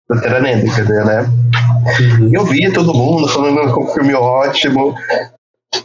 Pantera 0.08 0.40
Negra, 0.40 1.06
né? 1.06 1.22
Uhum. 2.20 2.30
Eu 2.34 2.46
vi 2.46 2.72
todo 2.72 2.94
mundo 2.94 3.28
falando 3.28 3.74
que 3.74 3.80
é 3.80 3.84
um 3.84 3.94
filme 3.94 4.14
ótimo. 4.14 4.96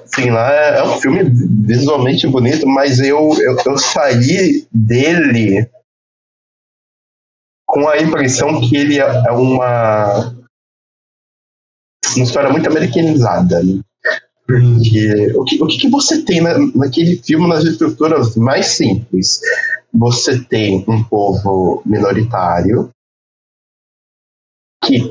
Sim, 0.07 0.31
lá 0.31 0.51
é, 0.53 0.83
um 0.83 0.97
filme 0.99 1.25
visualmente 1.67 2.27
bonito, 2.27 2.67
mas 2.67 3.01
eu, 3.01 3.31
eu, 3.41 3.57
eu 3.67 3.77
saí 3.77 4.67
dele 4.73 5.69
com 7.67 7.89
a 7.89 7.99
impressão 7.99 8.61
que 8.61 8.77
ele 8.77 9.01
é, 9.01 9.03
é 9.03 9.33
uma 9.33 10.33
uma 12.17 12.25
história 12.25 12.51
muito 12.51 12.69
americanizada. 12.69 13.63
Né? 13.63 13.81
Porque 14.47 15.33
o 15.35 15.45
que, 15.45 15.63
o 15.63 15.67
que, 15.67 15.89
você 15.89 16.23
tem 16.23 16.41
na, 16.41 16.59
naquele 16.75 17.17
filme 17.17 17.49
nas 17.49 17.65
estruturas 17.65 18.37
mais 18.37 18.67
simples? 18.67 19.41
Você 19.93 20.45
tem 20.45 20.85
um 20.87 21.03
povo 21.03 21.83
minoritário 21.87 22.91
que, 24.85 25.11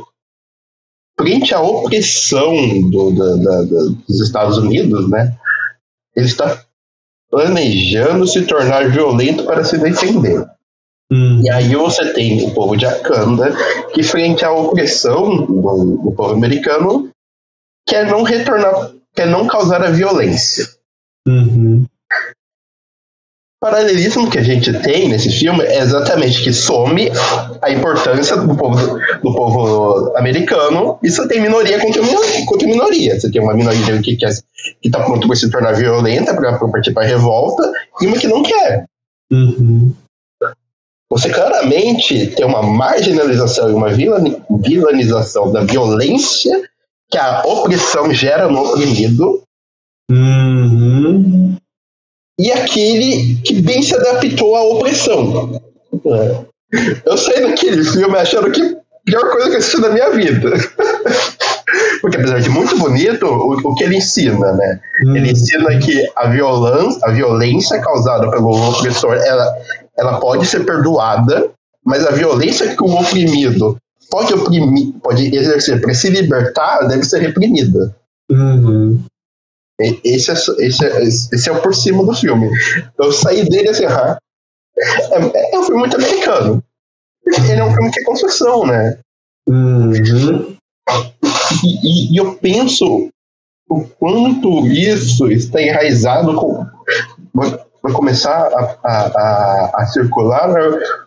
frente 1.20 1.54
à 1.54 1.62
opressão 1.62 2.54
do, 2.92 3.12
da, 3.12 3.36
da, 3.36 3.62
dos 4.08 4.20
Estados 4.22 4.58
Unidos, 4.60 5.10
né, 5.10 5.36
ele 6.16 6.28
está 6.28 6.64
planejando 7.32 8.28
se 8.28 8.46
tornar 8.46 8.92
violento 8.92 9.46
para 9.46 9.64
se 9.64 9.80
defender. 9.80 10.46
Hum. 11.12 11.42
E 11.44 11.50
aí 11.50 11.76
você 11.76 12.14
tem 12.14 12.46
o 12.46 12.54
povo 12.54 12.78
de 12.78 12.86
Akanda, 12.86 13.52
que 13.94 14.04
frente 14.04 14.46
à 14.46 14.52
opressão 14.52 15.44
do, 15.46 15.98
do 16.04 16.12
povo 16.12 16.34
americano, 16.34 17.10
quer 17.88 18.06
não 18.06 18.22
retornar 18.22 18.94
quer 19.14 19.28
não 19.28 19.48
causar 19.48 19.84
a 19.84 19.90
violência. 19.90 20.68
Uhum. 21.28 21.86
O 23.62 23.66
paralelismo 23.66 24.30
que 24.30 24.38
a 24.38 24.44
gente 24.44 24.74
tem 24.82 25.08
nesse 25.08 25.32
filme 25.32 25.64
é 25.64 25.80
exatamente 25.80 26.44
que 26.44 26.52
some 26.52 27.10
a 27.62 27.72
importância 27.72 28.36
do 28.36 28.58
povo, 28.58 29.00
do 29.24 29.34
povo 29.34 30.18
americano 30.18 31.00
e 31.02 31.10
você 31.10 31.26
tem 31.30 31.42
minoria 31.42 31.80
contra 31.80 32.02
minoria, 32.02 32.46
contra 32.46 32.68
minoria. 32.68 33.18
Você 33.20 33.32
tem 33.32 33.42
uma 33.42 33.54
minoria 33.54 34.02
que 34.02 34.18
quer 34.18 34.34
que 34.82 34.90
está 34.90 35.02
pronto 35.04 35.28
para 35.28 35.36
se 35.36 35.50
tornar 35.50 35.74
violenta, 35.74 36.34
para 36.34 36.58
partir 36.70 36.94
para 36.94 37.08
revolta, 37.08 37.72
e 38.02 38.08
uma 38.08 38.18
que 38.18 38.28
não 38.28 38.44
quer. 38.44 38.86
Uhum. 39.32 39.94
Você 41.10 41.30
claramente 41.30 42.28
tem 42.28 42.46
uma 42.46 42.64
marginalização 42.64 43.70
e 43.70 43.74
uma 43.74 43.90
vilanização 44.60 45.52
da 45.52 45.62
violência 45.62 46.70
que 47.14 47.18
a 47.20 47.44
opressão 47.46 48.12
gera 48.12 48.48
no 48.48 48.64
oprimido. 48.64 49.44
Uhum. 50.10 51.56
E 52.40 52.52
aquele 52.52 53.36
que 53.44 53.62
bem 53.62 53.84
se 53.84 53.96
adaptou 53.96 54.56
à 54.56 54.64
opressão. 54.64 55.62
É. 56.08 56.46
Eu 57.06 57.16
saí 57.16 57.44
daquele 57.44 57.84
filme 57.84 58.18
achando 58.18 58.50
que 58.50 58.62
a 58.62 58.76
pior 59.06 59.30
coisa 59.30 59.48
que 59.48 59.54
eu 59.54 59.60
assisti 59.60 59.80
na 59.80 59.90
minha 59.90 60.10
vida. 60.10 60.54
Porque 62.02 62.18
apesar 62.18 62.40
de 62.40 62.50
muito 62.50 62.76
bonito, 62.80 63.28
o, 63.28 63.54
o 63.64 63.76
que 63.76 63.84
ele 63.84 63.98
ensina, 63.98 64.52
né? 64.54 64.80
Uhum. 65.06 65.16
Ele 65.16 65.32
ensina 65.32 65.78
que 65.78 66.04
a 66.16 66.28
violência, 66.30 67.00
a 67.04 67.12
violência 67.12 67.80
causada 67.80 68.28
pelo 68.32 68.70
opressor, 68.70 69.14
ela, 69.14 69.56
ela 70.00 70.20
pode 70.20 70.48
ser 70.48 70.66
perdoada, 70.66 71.52
mas 71.86 72.04
a 72.08 72.12
violência 72.12 72.76
que 72.76 72.84
o 72.84 72.92
oprimido 72.96 73.78
pode 74.14 74.32
oprimir, 74.32 74.94
pode 75.02 75.36
exercer 75.36 75.82
para 75.82 75.92
se 75.96 76.08
libertar, 76.08 76.88
deve 76.88 77.04
ser 77.04 77.20
reprimida. 77.20 77.96
Uhum. 78.30 79.04
Esse, 79.80 80.30
é, 80.30 80.34
esse, 80.60 80.86
é, 80.86 81.04
esse 81.04 81.50
é 81.50 81.52
o 81.52 81.60
por 81.64 81.74
cima 81.74 82.06
do 82.06 82.14
filme. 82.14 82.48
Eu 83.00 83.12
saí 83.12 83.44
dele 83.50 83.70
assim, 83.70 83.86
ah, 83.86 84.20
é, 84.78 85.56
é 85.56 85.60
um 85.60 85.64
filme 85.64 85.80
muito 85.80 85.98
americano. 85.98 86.64
Ele 87.26 87.60
é 87.60 87.64
um 87.64 87.74
filme 87.74 87.90
que 87.90 88.02
é 88.02 88.04
construção, 88.04 88.68
né? 88.68 89.00
Uhum. 89.50 89.92
E, 91.64 91.68
e, 91.84 92.14
e, 92.14 92.18
eu 92.18 92.36
penso 92.36 93.10
o 93.68 93.84
quanto 94.00 94.68
isso 94.68 95.32
está 95.32 95.60
enraizado 95.60 96.36
com. 96.36 96.68
Vai 97.34 97.92
começar 97.92 98.32
a, 98.32 98.78
a, 98.84 99.08
a, 99.08 99.72
a 99.82 99.86
circular 99.88 100.54
né? 100.54 101.03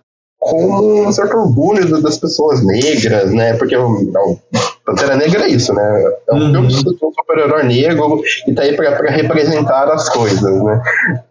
Com 0.46 1.06
um 1.08 1.12
certo 1.12 1.36
orgulho 1.36 2.00
das 2.00 2.18
pessoas 2.18 2.64
negras, 2.64 3.32
né? 3.32 3.54
Porque 3.54 3.76
o, 3.76 3.86
o 3.86 4.38
Pantera 4.84 5.16
Negra 5.16 5.44
é 5.44 5.48
isso, 5.48 5.74
né? 5.74 6.04
É 6.28 6.34
um 6.34 6.38
uhum. 6.38 6.52
filme 6.52 6.98
um 7.02 7.12
super-herói 7.12 7.64
negro 7.64 8.22
e 8.46 8.54
tá 8.54 8.62
aí 8.62 8.76
para 8.76 9.10
representar 9.10 9.90
as 9.90 10.08
coisas, 10.08 10.62
né? 10.62 10.82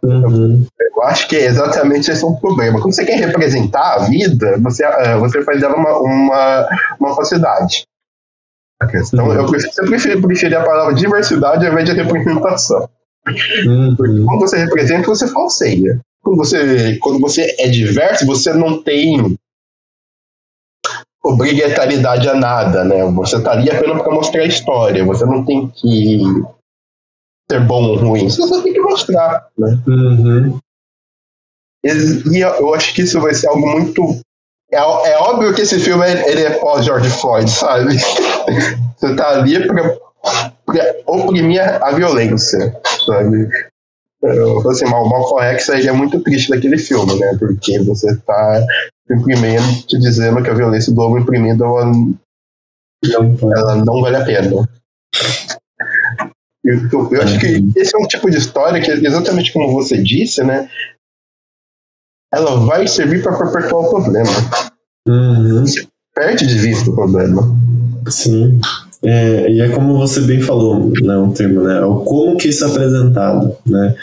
Uhum. 0.04 0.66
Eu, 0.80 0.98
eu, 0.98 1.04
acho 1.04 1.28
que 1.30 1.38
é 1.38 1.46
exatamente 1.46 2.12
esse 2.12 2.24
é 2.24 2.28
um 2.28 2.36
problema. 2.36 2.82
Quando 2.82 2.94
você 2.94 3.06
quer 3.06 3.18
representar 3.18 3.96
a 3.96 4.00
vida, 4.00 4.58
você, 4.60 4.86
uh, 4.86 5.20
você 5.20 5.42
faz 5.44 5.62
dela 5.62 5.76
uma, 5.76 5.98
uma, 5.98 6.70
uma 7.00 7.16
falsidade. 7.16 7.86
A 8.82 8.88
questão, 8.88 9.28
uhum. 9.28 9.34
eu 9.34 9.46
prefiro, 9.88 10.22
prefiro 10.22 10.60
a 10.60 10.64
palavra 10.64 10.94
diversidade 10.94 11.66
ao 11.66 11.72
invés 11.72 11.90
de 11.90 11.96
representação. 11.96 12.90
Uhum. 13.66 13.96
Porque 13.96 14.22
quando 14.26 14.40
você 14.42 14.58
representa, 14.58 15.08
você 15.08 15.28
falseia 15.28 16.02
quando 16.26 16.38
você, 16.38 16.98
quando 16.98 17.20
você 17.20 17.56
é 17.60 17.68
diverso, 17.70 18.26
você 18.26 18.52
não 18.52 18.82
tem 18.82 19.38
obrigatoriedade 21.24 22.28
a 22.28 22.34
nada, 22.34 22.84
né? 22.84 23.06
Você 23.12 23.42
tá 23.44 23.52
ali 23.52 23.70
apenas 23.70 24.02
para 24.02 24.12
mostrar 24.12 24.42
a 24.42 24.48
história. 24.48 25.06
Você 25.06 25.24
não 25.26 25.46
tem 25.46 25.68
que 25.70 26.20
ser 27.50 27.62
bom 27.66 27.84
ou 27.90 27.98
ruim. 27.98 28.28
Você 28.28 28.42
só 28.42 28.62
tem 28.64 28.74
que 28.74 28.82
mostrar, 28.82 29.48
né? 29.56 29.80
Uhum. 29.88 30.60
E 31.84 32.40
eu 32.40 32.74
acho 32.74 32.96
que 32.96 33.04
isso 33.04 33.22
vai 33.22 33.36
ser 33.36 33.48
algo 33.48 33.68
muito. 33.68 34.20
É, 34.72 34.78
é 34.78 35.18
óbvio 35.20 35.54
que 35.54 35.62
esse 35.62 35.80
filme 35.80 36.06
ele 36.10 36.42
é 36.42 36.58
pós-George 36.58 37.10
Floyd, 37.12 37.50
sabe? 37.50 37.96
Você 38.98 39.16
tá 39.16 39.30
ali 39.30 39.68
para 39.68 39.96
oprimir 41.06 41.62
a 41.62 41.92
violência, 41.92 42.76
sabe? 43.06 43.48
Assim, 44.70 44.86
mal, 44.86 45.08
Malcolm 45.08 45.44
X 45.44 45.70
aí 45.70 45.88
é 45.88 45.92
muito 45.92 46.20
triste 46.22 46.50
daquele 46.50 46.78
filme, 46.78 47.20
né? 47.20 47.36
Porque 47.38 47.80
você 47.84 48.12
está 48.12 48.66
simplesmente 49.08 49.88
te 49.88 50.00
dizendo 50.00 50.42
que 50.42 50.50
a 50.50 50.54
violência 50.54 50.94
do 50.94 51.02
homem 51.02 51.22
oprimido 51.22 51.64
ela 51.64 51.86
não, 51.86 52.18
ela 53.56 53.76
não 53.76 54.02
vale 54.02 54.16
a 54.16 54.26
pena. 54.26 54.68
Eu, 56.64 57.12
eu, 57.12 57.22
acho 57.22 57.40
que 57.40 57.58
uhum. 57.58 57.72
esse 57.76 57.96
é 57.96 58.00
um 58.00 58.08
tipo 58.08 58.30
de 58.30 58.38
história 58.38 58.82
que, 58.82 58.90
exatamente 58.90 59.54
como 59.54 59.72
você 59.72 60.02
disse, 60.02 60.44
né? 60.44 60.68
Ela 62.34 62.56
vai 62.66 62.88
servir 62.88 63.22
para 63.22 63.38
perpetuar 63.38 63.84
o 63.84 63.90
problema. 63.90 64.32
Uhum. 65.08 65.64
Perde 66.16 66.48
de 66.48 66.58
vista 66.58 66.90
o 66.90 66.96
problema. 66.96 67.44
Sim. 68.10 68.60
É, 69.04 69.52
e 69.52 69.62
é 69.62 69.70
como 69.70 69.98
você 69.98 70.22
bem 70.22 70.42
falou, 70.42 70.92
né, 71.02 71.18
um 71.18 71.32
termo, 71.32 71.62
né? 71.62 71.82
O 71.82 72.00
como 72.00 72.38
que 72.38 72.48
isso 72.48 72.66
é 72.66 72.68
apresentado, 72.68 73.56
né? 73.66 73.96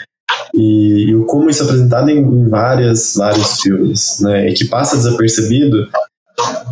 E, 0.53 1.11
e 1.11 1.25
como 1.25 1.49
isso 1.49 1.63
é 1.63 1.65
apresentado 1.65 2.09
em, 2.09 2.19
em 2.19 2.47
várias, 2.47 3.15
vários 3.15 3.61
filmes, 3.61 4.19
né? 4.19 4.49
E 4.49 4.53
que 4.53 4.65
passa 4.65 4.97
desapercebido 4.97 5.87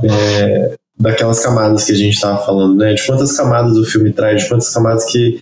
é, 0.04 0.76
daquelas 1.00 1.40
camadas 1.40 1.84
que 1.84 1.92
a 1.92 1.96
gente 1.96 2.14
estava 2.14 2.46
falando, 2.46 2.78
né? 2.78 2.94
De 2.94 3.06
quantas 3.06 3.36
camadas 3.36 3.78
o 3.78 3.86
filme 3.86 4.14
traz, 4.14 4.44
de 4.44 4.50
quantas 4.50 4.70
camadas 4.74 5.06
que 5.06 5.42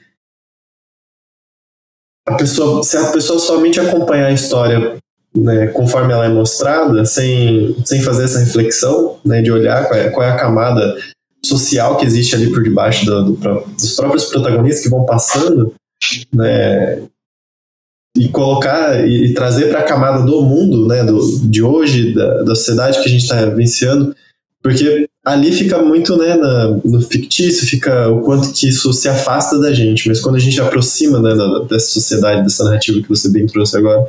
a 2.28 2.36
pessoa, 2.36 2.84
se 2.84 2.95
a 2.95 3.12
pessoa 3.12 3.39
somente 3.39 3.80
acompanhar 3.80 4.28
a 4.28 4.32
história 4.32 4.99
né, 5.36 5.67
conforme 5.67 6.13
ela 6.13 6.25
é 6.25 6.30
mostrada, 6.30 7.06
sem, 7.06 7.75
sem 7.86 8.02
fazer 8.02 8.25
essa 8.25 8.39
reflexão, 8.39 9.19
né, 9.25 9.41
de 9.41 9.52
olhar 9.52 9.88
qual 9.88 9.99
é, 9.99 10.10
qual 10.10 10.25
é 10.25 10.32
a 10.32 10.38
camada 10.38 10.97
social 11.43 11.97
que 11.97 12.06
existe 12.06 12.36
ali 12.36 12.52
por 12.52 12.63
debaixo 12.63 13.06
do, 13.06 13.34
do, 13.34 13.62
dos 13.62 13.95
próprios 13.95 14.25
protagonistas 14.25 14.84
que 14.84 14.89
vão 14.89 15.06
passando, 15.06 15.73
né, 16.34 17.04
e 18.20 18.28
colocar 18.28 19.08
e, 19.08 19.34
trazer 19.34 19.70
para 19.70 19.80
a 19.80 19.84
camada 19.84 20.26
do 20.26 20.42
mundo, 20.42 20.86
né, 20.86 21.06
do, 21.06 21.40
de 21.48 21.64
hoje, 21.64 22.14
da, 22.14 22.44
da 22.44 22.54
sociedade 22.54 23.02
que 23.02 23.08
a 23.08 23.12
gente 23.12 23.22
está 23.22 23.46
vivenciando, 23.46 24.14
porque 24.62 25.08
ali 25.26 25.54
fica 25.54 25.82
muito 25.82 26.18
né, 26.18 26.36
na, 26.36 26.68
no 26.84 27.02
fictício, 27.02 27.66
fica 27.66 28.10
o 28.10 28.20
quanto 28.20 28.52
que 28.52 28.68
isso 28.68 28.92
se 28.92 29.08
afasta 29.08 29.58
da 29.58 29.72
gente, 29.72 30.06
mas 30.10 30.20
quando 30.20 30.36
a 30.36 30.40
gente 30.40 30.60
aproxima 30.60 31.22
né, 31.22 31.34
dessa 31.70 31.88
sociedade, 31.88 32.44
dessa 32.44 32.66
narrativa 32.66 33.02
que 33.02 33.08
você 33.08 33.32
bem 33.32 33.48
trouxe 33.48 33.78
agora, 33.78 34.06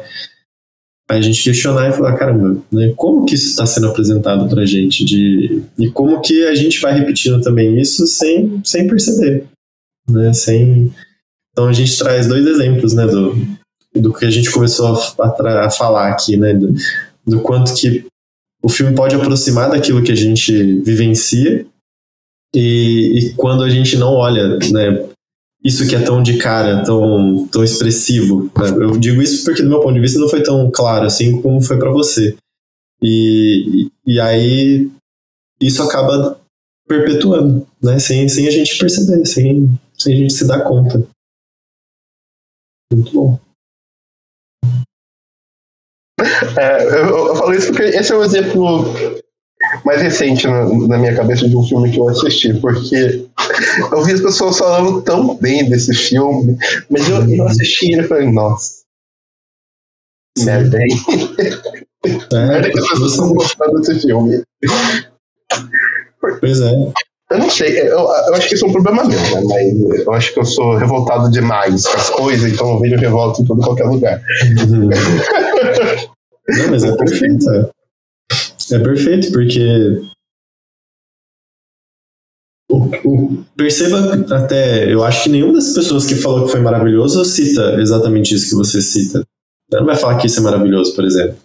a 1.08 1.20
gente 1.20 1.44
questionar 1.44 1.88
e 1.88 1.92
falar, 1.92 2.16
caramba, 2.16 2.60
né, 2.72 2.92
como 2.96 3.24
que 3.24 3.36
isso 3.36 3.46
está 3.46 3.64
sendo 3.64 3.86
apresentado 3.86 4.48
para 4.48 4.62
a 4.62 4.66
gente, 4.66 5.04
de, 5.04 5.62
e 5.78 5.88
como 5.88 6.20
que 6.20 6.46
a 6.46 6.54
gente 6.56 6.80
vai 6.80 6.98
repetindo 6.98 7.40
também 7.40 7.80
isso 7.80 8.08
sem, 8.08 8.60
sem 8.64 8.88
perceber, 8.88 9.44
né, 10.08 10.32
sem... 10.32 10.92
Então 11.52 11.68
a 11.68 11.72
gente 11.72 11.96
traz 11.96 12.26
dois 12.26 12.46
exemplos, 12.46 12.94
né, 12.94 13.06
do, 13.06 13.59
do 13.94 14.12
que 14.12 14.24
a 14.24 14.30
gente 14.30 14.50
começou 14.50 14.96
a, 15.18 15.66
a, 15.66 15.70
falar 15.70 16.10
aqui, 16.10 16.36
né? 16.36 16.54
Do, 16.54 16.74
do, 17.26 17.40
quanto 17.40 17.74
que 17.74 18.06
o 18.62 18.68
filme 18.68 18.94
pode 18.94 19.14
aproximar 19.14 19.70
daquilo 19.70 20.02
que 20.02 20.12
a 20.12 20.16
gente 20.16 20.80
vivencia 20.80 21.66
e, 22.54 23.18
e 23.18 23.34
quando 23.34 23.62
a 23.64 23.70
gente 23.70 23.96
não 23.96 24.14
olha, 24.14 24.58
né? 24.58 25.08
Isso 25.62 25.86
que 25.86 25.94
é 25.94 26.02
tão 26.02 26.22
de 26.22 26.38
cara, 26.38 26.82
tão, 26.82 27.46
tão 27.48 27.62
expressivo. 27.62 28.44
Né? 28.44 28.70
Eu 28.80 28.98
digo 28.98 29.20
isso 29.20 29.44
porque, 29.44 29.62
do 29.62 29.68
meu 29.68 29.80
ponto 29.80 29.94
de 29.94 30.00
vista, 30.00 30.18
não 30.18 30.28
foi 30.28 30.42
tão 30.42 30.70
claro 30.70 31.04
assim 31.04 31.42
como 31.42 31.60
foi 31.60 31.78
para 31.78 31.90
você. 31.90 32.34
E, 33.02 33.90
e, 34.06 34.14
e 34.14 34.20
aí 34.20 34.90
isso 35.60 35.82
acaba 35.82 36.40
perpetuando, 36.88 37.66
né? 37.82 37.98
Sem, 37.98 38.28
sem 38.28 38.48
a 38.48 38.50
gente 38.50 38.78
perceber, 38.78 39.24
sem, 39.26 39.68
sem 39.96 40.14
a 40.14 40.16
gente 40.16 40.32
se 40.32 40.46
dar 40.46 40.64
conta. 40.64 41.06
Muito 42.92 43.12
bom. 43.12 43.49
É, 46.56 46.82
eu, 46.82 47.28
eu, 47.28 47.36
falo 47.36 47.54
isso 47.54 47.68
porque 47.68 47.84
esse 47.84 48.12
é 48.12 48.16
um 48.16 48.24
exemplo 48.24 48.84
mais 49.84 50.00
recente 50.00 50.46
na, 50.46 50.64
na, 50.64 50.98
minha 50.98 51.14
cabeça 51.14 51.48
de 51.48 51.56
um 51.56 51.62
filme 51.62 51.90
que 51.90 51.98
eu 51.98 52.08
assisti, 52.08 52.54
porque 52.54 53.26
eu 53.92 54.04
vi 54.04 54.12
as 54.12 54.20
pessoas 54.20 54.58
falando 54.58 55.02
tão 55.02 55.36
bem 55.36 55.68
desse 55.68 55.94
filme, 55.94 56.56
mas 56.88 57.08
eu, 57.08 57.28
eu 57.28 57.46
assisti 57.46 57.98
e 57.98 58.02
falei, 58.02 58.30
nossa. 58.30 58.80
Merda, 60.38 60.78
hein? 60.78 60.88
É, 62.32 62.46
merda 62.46 62.70
que 62.70 62.78
as 62.78 62.88
pessoas 62.88 63.12
estão 63.12 63.32
gostando 63.34 63.80
desse 63.80 64.00
filme. 64.00 64.42
Pois 66.40 66.60
é. 66.60 66.92
Eu 67.30 67.38
não 67.38 67.48
sei, 67.48 67.80
eu, 67.80 67.98
eu 67.98 68.34
acho 68.34 68.48
que 68.48 68.56
isso 68.56 68.66
é 68.66 68.68
um 68.68 68.72
problema 68.72 69.04
meu, 69.04 69.18
né? 69.18 69.42
Mas 69.48 70.04
eu 70.04 70.12
acho 70.12 70.34
que 70.34 70.40
eu 70.40 70.44
sou 70.44 70.76
revoltado 70.76 71.30
demais 71.30 71.86
com 71.86 71.96
as 71.96 72.10
coisas, 72.10 72.52
então 72.52 72.72
eu 72.72 72.80
vejo 72.80 72.96
revolta 72.96 73.40
em 73.40 73.44
todo 73.44 73.62
qualquer 73.62 73.84
lugar. 73.84 74.20
Não, 76.48 76.70
mas 76.70 76.82
é 76.82 76.96
perfeito. 76.96 77.48
É. 77.50 77.70
É 78.72 78.78
perfeito, 78.78 79.32
porque. 79.32 80.00
Perceba 83.56 84.14
até, 84.36 84.92
eu 84.92 85.02
acho 85.02 85.24
que 85.24 85.28
nenhuma 85.28 85.54
das 85.54 85.72
pessoas 85.72 86.06
que 86.06 86.14
falou 86.14 86.46
que 86.46 86.52
foi 86.52 86.60
maravilhoso 86.60 87.24
cita 87.24 87.80
exatamente 87.80 88.34
isso 88.34 88.48
que 88.48 88.54
você 88.54 88.80
cita. 88.80 89.24
Não 89.72 89.84
vai 89.84 89.96
falar 89.96 90.18
que 90.18 90.26
isso 90.26 90.40
é 90.40 90.42
maravilhoso, 90.42 90.94
por 90.94 91.04
exemplo. 91.04 91.36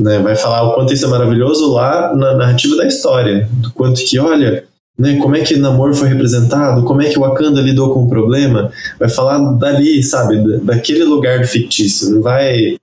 Né? 0.00 0.18
Vai 0.18 0.36
falar 0.36 0.62
o 0.62 0.74
quanto 0.74 0.92
isso 0.92 1.06
é 1.06 1.08
maravilhoso 1.08 1.72
lá 1.72 2.14
na 2.14 2.36
narrativa 2.36 2.76
da 2.76 2.86
história. 2.86 3.48
Do 3.52 3.72
quanto 3.72 4.04
que, 4.04 4.18
olha, 4.18 4.66
né, 4.98 5.18
como 5.18 5.36
é 5.36 5.42
que 5.42 5.56
Namor 5.56 5.94
foi 5.94 6.08
representado, 6.08 6.84
como 6.84 7.02
é 7.02 7.10
que 7.10 7.18
Wakanda 7.18 7.60
lidou 7.60 7.92
com 7.92 8.04
o 8.04 8.08
problema. 8.08 8.72
Vai 8.98 9.08
falar 9.08 9.38
dali, 9.54 10.02
sabe, 10.02 10.58
daquele 10.60 11.04
lugar 11.04 11.44
fictício. 11.46 12.10
Não 12.10 12.22
vai, 12.22 12.76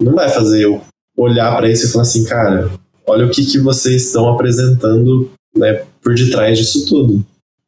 não 0.00 0.14
vai 0.14 0.28
fazer 0.28 0.64
eu 0.64 0.80
olhar 1.16 1.56
para 1.56 1.68
isso 1.68 1.86
e 1.86 1.90
falar 1.90 2.02
assim, 2.02 2.24
cara, 2.24 2.70
olha 3.06 3.26
o 3.26 3.30
que, 3.30 3.44
que 3.44 3.58
vocês 3.58 4.06
estão 4.06 4.28
apresentando 4.28 5.30
né, 5.56 5.84
por 6.00 6.14
detrás 6.14 6.58
disso 6.58 6.86
tudo. 6.88 7.24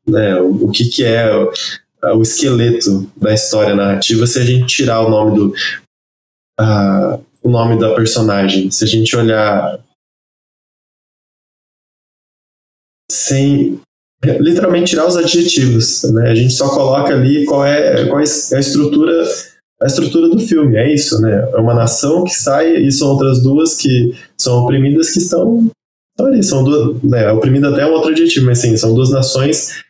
Né? 0.06 0.40
O, 0.40 0.66
o 0.66 0.70
que, 0.70 0.84
que 0.84 1.04
é 1.04 1.34
o, 1.36 1.52
o, 2.16 2.22
esqueleto 2.22 3.10
da 3.16 3.34
história 3.34 3.74
narrativa 3.74 4.26
se 4.26 4.38
a 4.38 4.44
gente 4.44 4.66
tirar 4.66 5.00
o 5.00 5.10
nome 5.10 5.36
do. 5.36 5.54
Uh, 6.60 7.20
o 7.42 7.50
nome 7.50 7.78
da 7.78 7.94
personagem. 7.94 8.70
Se 8.70 8.84
a 8.84 8.86
gente 8.86 9.14
olhar 9.16 9.78
sem 13.14 13.80
literalmente 14.40 14.90
tirar 14.90 15.06
os 15.06 15.16
adjetivos, 15.16 16.02
né? 16.04 16.30
A 16.30 16.34
gente 16.34 16.52
só 16.54 16.68
coloca 16.68 17.12
ali 17.12 17.44
qual 17.44 17.64
é, 17.64 18.06
qual 18.06 18.20
é 18.20 18.22
a 18.22 18.60
estrutura 18.60 19.24
a 19.82 19.86
estrutura 19.86 20.28
do 20.28 20.38
filme, 20.38 20.76
é 20.76 20.94
isso, 20.94 21.20
né? 21.20 21.46
É 21.52 21.56
uma 21.58 21.74
nação 21.74 22.24
que 22.24 22.34
sai 22.34 22.76
e 22.76 22.90
são 22.90 23.08
outras 23.08 23.42
duas 23.42 23.76
que 23.76 24.14
são 24.38 24.62
oprimidas 24.62 25.10
que 25.10 25.18
estão, 25.18 25.68
estão 26.10 26.26
ali, 26.26 26.42
são 26.42 26.64
duas, 26.64 27.02
né? 27.02 27.30
Oprimida 27.32 27.68
até 27.68 27.82
é 27.82 27.86
um 27.86 27.92
outro 27.92 28.10
adjetivo, 28.10 28.46
mas 28.46 28.58
sim, 28.58 28.76
são 28.76 28.94
duas 28.94 29.10
nações 29.10 29.84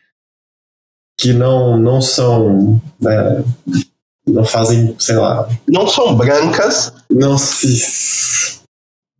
que 1.17 1.33
não, 1.33 1.77
não 1.77 2.01
são, 2.01 2.81
né, 2.99 3.43
não 4.27 4.43
fazem, 4.43 4.95
sei 4.99 5.15
lá... 5.15 5.47
Não 5.67 5.87
são 5.87 6.15
brancas. 6.15 6.91
Não 7.09 7.37
se... 7.37 8.59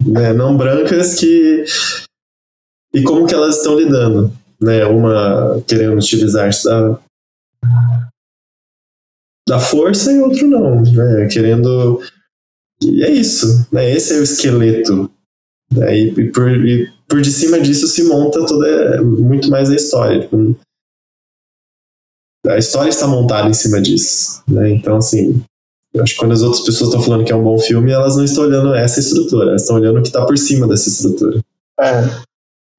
Né, 0.05 0.33
não 0.33 0.57
brancas 0.57 1.15
que... 1.15 1.63
E 2.95 3.03
como 3.03 3.27
que 3.27 3.33
elas 3.33 3.57
estão 3.57 3.77
lidando, 3.77 4.31
né? 4.59 4.85
Uma 4.85 5.61
querendo 5.67 5.97
utilizar-se 5.97 6.63
da 6.65 6.99
da 9.47 9.59
força 9.59 10.11
e 10.11 10.19
outro 10.19 10.47
não, 10.47 10.81
né? 10.81 11.27
Querendo. 11.27 12.01
E 12.81 13.03
é 13.03 13.11
isso, 13.11 13.67
né? 13.71 13.89
Esse 13.89 14.15
é 14.15 14.19
o 14.19 14.23
esqueleto. 14.23 15.11
Né? 15.71 15.97
E, 15.97 16.31
por, 16.31 16.49
e 16.49 16.91
por 17.07 17.21
de 17.21 17.31
cima 17.31 17.59
disso 17.59 17.87
se 17.87 18.03
monta 18.03 18.45
toda 18.45 19.01
muito 19.03 19.49
mais 19.49 19.69
a 19.69 19.75
história. 19.75 20.21
Tipo, 20.21 20.57
a 22.47 22.57
história 22.57 22.89
está 22.89 23.07
montada 23.07 23.49
em 23.49 23.53
cima 23.53 23.81
disso, 23.81 24.43
né? 24.47 24.69
Então, 24.71 24.97
assim, 24.97 25.43
eu 25.93 26.03
acho 26.03 26.13
que 26.13 26.19
quando 26.19 26.33
as 26.33 26.41
outras 26.41 26.63
pessoas 26.63 26.89
estão 26.89 27.01
falando 27.01 27.25
que 27.25 27.31
é 27.31 27.35
um 27.35 27.43
bom 27.43 27.57
filme, 27.57 27.91
elas 27.91 28.15
não 28.15 28.23
estão 28.23 28.43
olhando 28.43 28.73
essa 28.75 28.99
estrutura, 28.99 29.49
elas 29.49 29.61
estão 29.61 29.77
olhando 29.77 29.99
o 29.99 30.01
que 30.01 30.09
está 30.09 30.25
por 30.25 30.37
cima 30.37 30.67
dessa 30.67 30.89
estrutura. 30.89 31.39
É. 31.79 32.01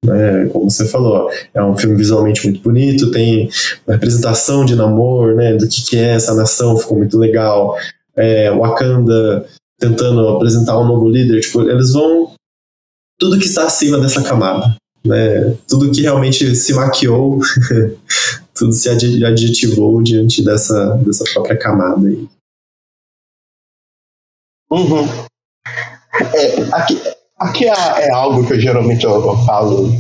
Né? 0.07 0.47
Como 0.47 0.71
você 0.71 0.87
falou, 0.87 1.31
é 1.53 1.62
um 1.62 1.77
filme 1.77 1.97
visualmente 1.97 2.45
muito 2.45 2.62
bonito, 2.62 3.11
tem 3.11 3.51
uma 3.87 3.95
representação 3.95 4.64
de 4.64 4.77
namoro, 4.77 5.35
né? 5.35 5.55
Do 5.55 5.69
que, 5.69 5.85
que 5.85 5.97
é 5.97 6.14
essa 6.14 6.35
nação, 6.35 6.79
ficou 6.79 6.97
muito 6.97 7.19
legal. 7.19 7.77
É, 8.14 8.51
Wakanda 8.51 9.47
tentando 9.79 10.29
apresentar 10.29 10.79
um 10.79 10.87
novo 10.87 11.09
líder, 11.09 11.40
tipo, 11.40 11.61
eles 11.69 11.92
vão 11.92 12.33
tudo 13.19 13.38
que 13.38 13.47
está 13.47 13.64
acima 13.64 13.99
dessa 13.99 14.23
camada, 14.23 14.77
né? 15.05 15.57
Tudo 15.69 15.90
que 15.90 16.03
realmente 16.03 16.55
se 16.55 16.73
maquiou, 16.73 17.40
tudo 18.55 18.73
se 18.73 18.88
adjetivou 18.88 20.03
diante 20.03 20.45
dessa, 20.45 20.97
dessa 20.99 21.25
própria 21.33 21.59
camada 21.59 22.07
aí. 22.07 22.29
Uhum. 24.71 25.07
É, 26.35 26.62
aqui, 26.73 27.01
Aqui 27.38 27.66
é, 27.66 27.70
é 27.70 28.11
algo 28.12 28.46
que 28.46 28.55
eu, 28.55 28.61
geralmente 28.61 29.05
eu, 29.05 29.14
eu 29.14 29.37
falo 29.44 29.90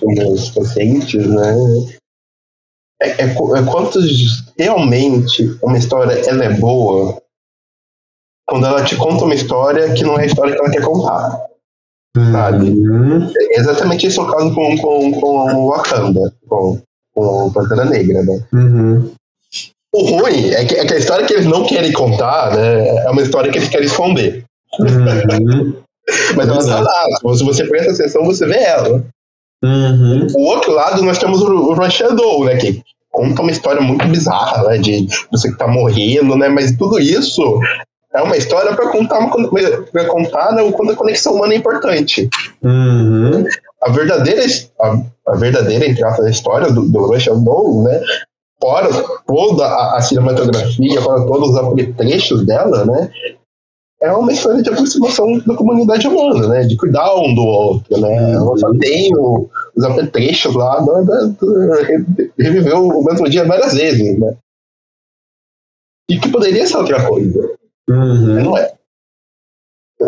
com 0.00 0.14
meus 0.14 0.50
pacientes, 0.50 1.26
né? 1.26 1.54
É, 3.02 3.22
é, 3.22 3.24
é 3.24 3.34
quantos 3.34 4.52
realmente 4.58 5.58
uma 5.62 5.78
história 5.78 6.12
ela 6.28 6.44
é 6.44 6.52
boa 6.52 7.20
quando 8.46 8.66
ela 8.66 8.84
te 8.84 8.96
conta 8.96 9.24
uma 9.24 9.34
história 9.34 9.92
que 9.94 10.04
não 10.04 10.18
é 10.18 10.24
a 10.24 10.26
história 10.26 10.54
que 10.54 10.60
ela 10.60 10.70
quer 10.70 10.84
contar. 10.84 11.46
Sabe? 12.30 12.70
Uhum. 12.70 13.32
É 13.36 13.58
exatamente 13.58 14.06
esse 14.06 14.18
é 14.18 14.22
o 14.22 14.30
caso 14.30 14.54
com, 14.54 14.78
com, 14.78 15.12
com 15.12 15.54
o 15.54 15.70
Wakanda, 15.70 16.32
com, 16.46 16.80
com 17.12 17.52
Pantera 17.52 17.84
Negra, 17.86 18.22
né? 18.22 18.46
Uhum. 18.52 19.14
O 19.94 20.02
ruim 20.02 20.50
é 20.50 20.64
que, 20.64 20.74
é 20.74 20.84
que, 20.84 20.92
a 20.92 20.98
história 20.98 21.24
que 21.24 21.32
eles 21.32 21.46
não 21.46 21.64
querem 21.64 21.92
contar, 21.92 22.52
né, 22.52 23.04
é 23.04 23.10
uma 23.10 23.22
história 23.22 23.52
que 23.52 23.58
eles 23.58 23.68
querem 23.68 23.86
esconder. 23.86 24.44
Uhum. 24.80 25.76
Mas 26.34 26.48
ela 26.48 26.58
está 26.58 26.80
lá. 26.80 27.04
Se 27.36 27.44
você 27.44 27.64
presta 27.64 27.92
atenção, 27.92 28.24
você 28.24 28.44
vê 28.44 28.58
ela. 28.58 29.04
Uhum. 29.62 30.26
O 30.34 30.46
outro 30.48 30.72
lado, 30.72 31.00
nós 31.02 31.16
temos 31.16 31.40
o, 31.40 31.46
o 31.46 31.74
Rush 31.74 31.94
Shadow, 31.94 32.44
né? 32.44 32.56
Que 32.56 32.82
conta 33.08 33.40
uma 33.40 33.52
história 33.52 33.80
muito 33.80 34.04
bizarra, 34.08 34.64
né? 34.64 34.78
De 34.78 35.06
você 35.30 35.50
que 35.52 35.56
tá 35.56 35.68
morrendo, 35.68 36.36
né? 36.36 36.48
Mas 36.48 36.76
tudo 36.76 36.98
isso 36.98 37.60
é 38.12 38.20
uma 38.20 38.36
história 38.36 38.74
para 38.74 38.90
contar, 38.90 39.20
uma, 39.20 39.30
pra 39.92 40.06
contar 40.06 40.52
né, 40.52 40.70
quando 40.72 40.90
a 40.90 40.96
conexão 40.96 41.34
humana 41.34 41.54
é 41.54 41.56
importante. 41.56 42.28
Uhum. 42.62 43.46
A 43.80 43.90
verdadeira, 43.90 44.42
a, 44.80 45.02
a 45.28 45.36
verdadeira, 45.36 45.86
entre 45.86 46.04
aspas, 46.04 46.26
história 46.26 46.70
do, 46.70 46.82
do 46.82 47.06
Rush 47.06 47.22
Shadow, 47.22 47.84
né? 47.84 48.00
Fora 48.60 48.88
toda 49.26 49.66
a, 49.66 49.96
a 49.96 50.00
cinematografia, 50.00 51.00
fora 51.00 51.26
todos 51.26 51.50
os 51.50 51.56
apetrechos 51.56 52.44
dela, 52.44 52.84
né? 52.84 53.10
É 54.02 54.12
uma 54.12 54.32
história 54.32 54.62
de 54.62 54.68
aproximação 54.68 55.38
da 55.38 55.54
comunidade 55.54 56.06
humana, 56.06 56.48
né? 56.48 56.62
De 56.64 56.76
cuidar 56.76 57.14
um 57.14 57.34
do 57.34 57.42
outro, 57.42 58.00
né? 58.00 58.32
Ela 58.32 58.58
só 58.58 58.70
tem 58.78 59.14
o, 59.16 59.48
os 59.74 59.84
apetrechos 59.84 60.54
lá, 60.54 60.80
da, 60.80 61.00
da, 61.00 61.26
da, 61.26 61.76
reviveu 62.38 62.86
o 62.86 63.04
mesmo 63.04 63.28
dia 63.30 63.44
várias 63.44 63.72
vezes, 63.72 64.18
né? 64.18 64.36
E 66.10 66.18
que 66.18 66.28
poderia 66.28 66.66
ser 66.66 66.76
outra 66.76 67.06
coisa. 67.06 67.56
Uhum. 67.88 68.42
Não 68.42 68.58
é. 68.58 68.74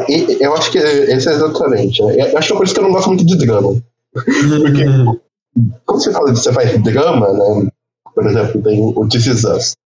E, 0.08 0.42
eu 0.42 0.54
acho 0.54 0.70
que 0.70 0.78
esse 0.78 1.28
é 1.28 1.32
exatamente. 1.32 2.02
Né? 2.02 2.30
Eu 2.32 2.38
acho 2.38 2.48
que 2.48 2.54
é 2.54 2.56
por 2.56 2.64
isso 2.64 2.74
que 2.74 2.80
eu 2.80 2.84
não 2.84 2.92
gosto 2.92 3.08
muito 3.08 3.24
de 3.24 3.36
drama. 3.36 3.82
Porque 4.12 4.84
uhum. 4.84 5.18
quando 5.86 6.02
você 6.02 6.12
fala 6.12 6.32
de 6.32 6.38
você 6.38 6.52
faz 6.52 6.82
drama, 6.82 7.32
né? 7.32 7.70
Por 8.16 8.26
exemplo, 8.26 8.62
tem 8.62 8.80
o 8.80 9.06
This 9.06 9.26
Is 9.26 9.44
Us. 9.44 9.76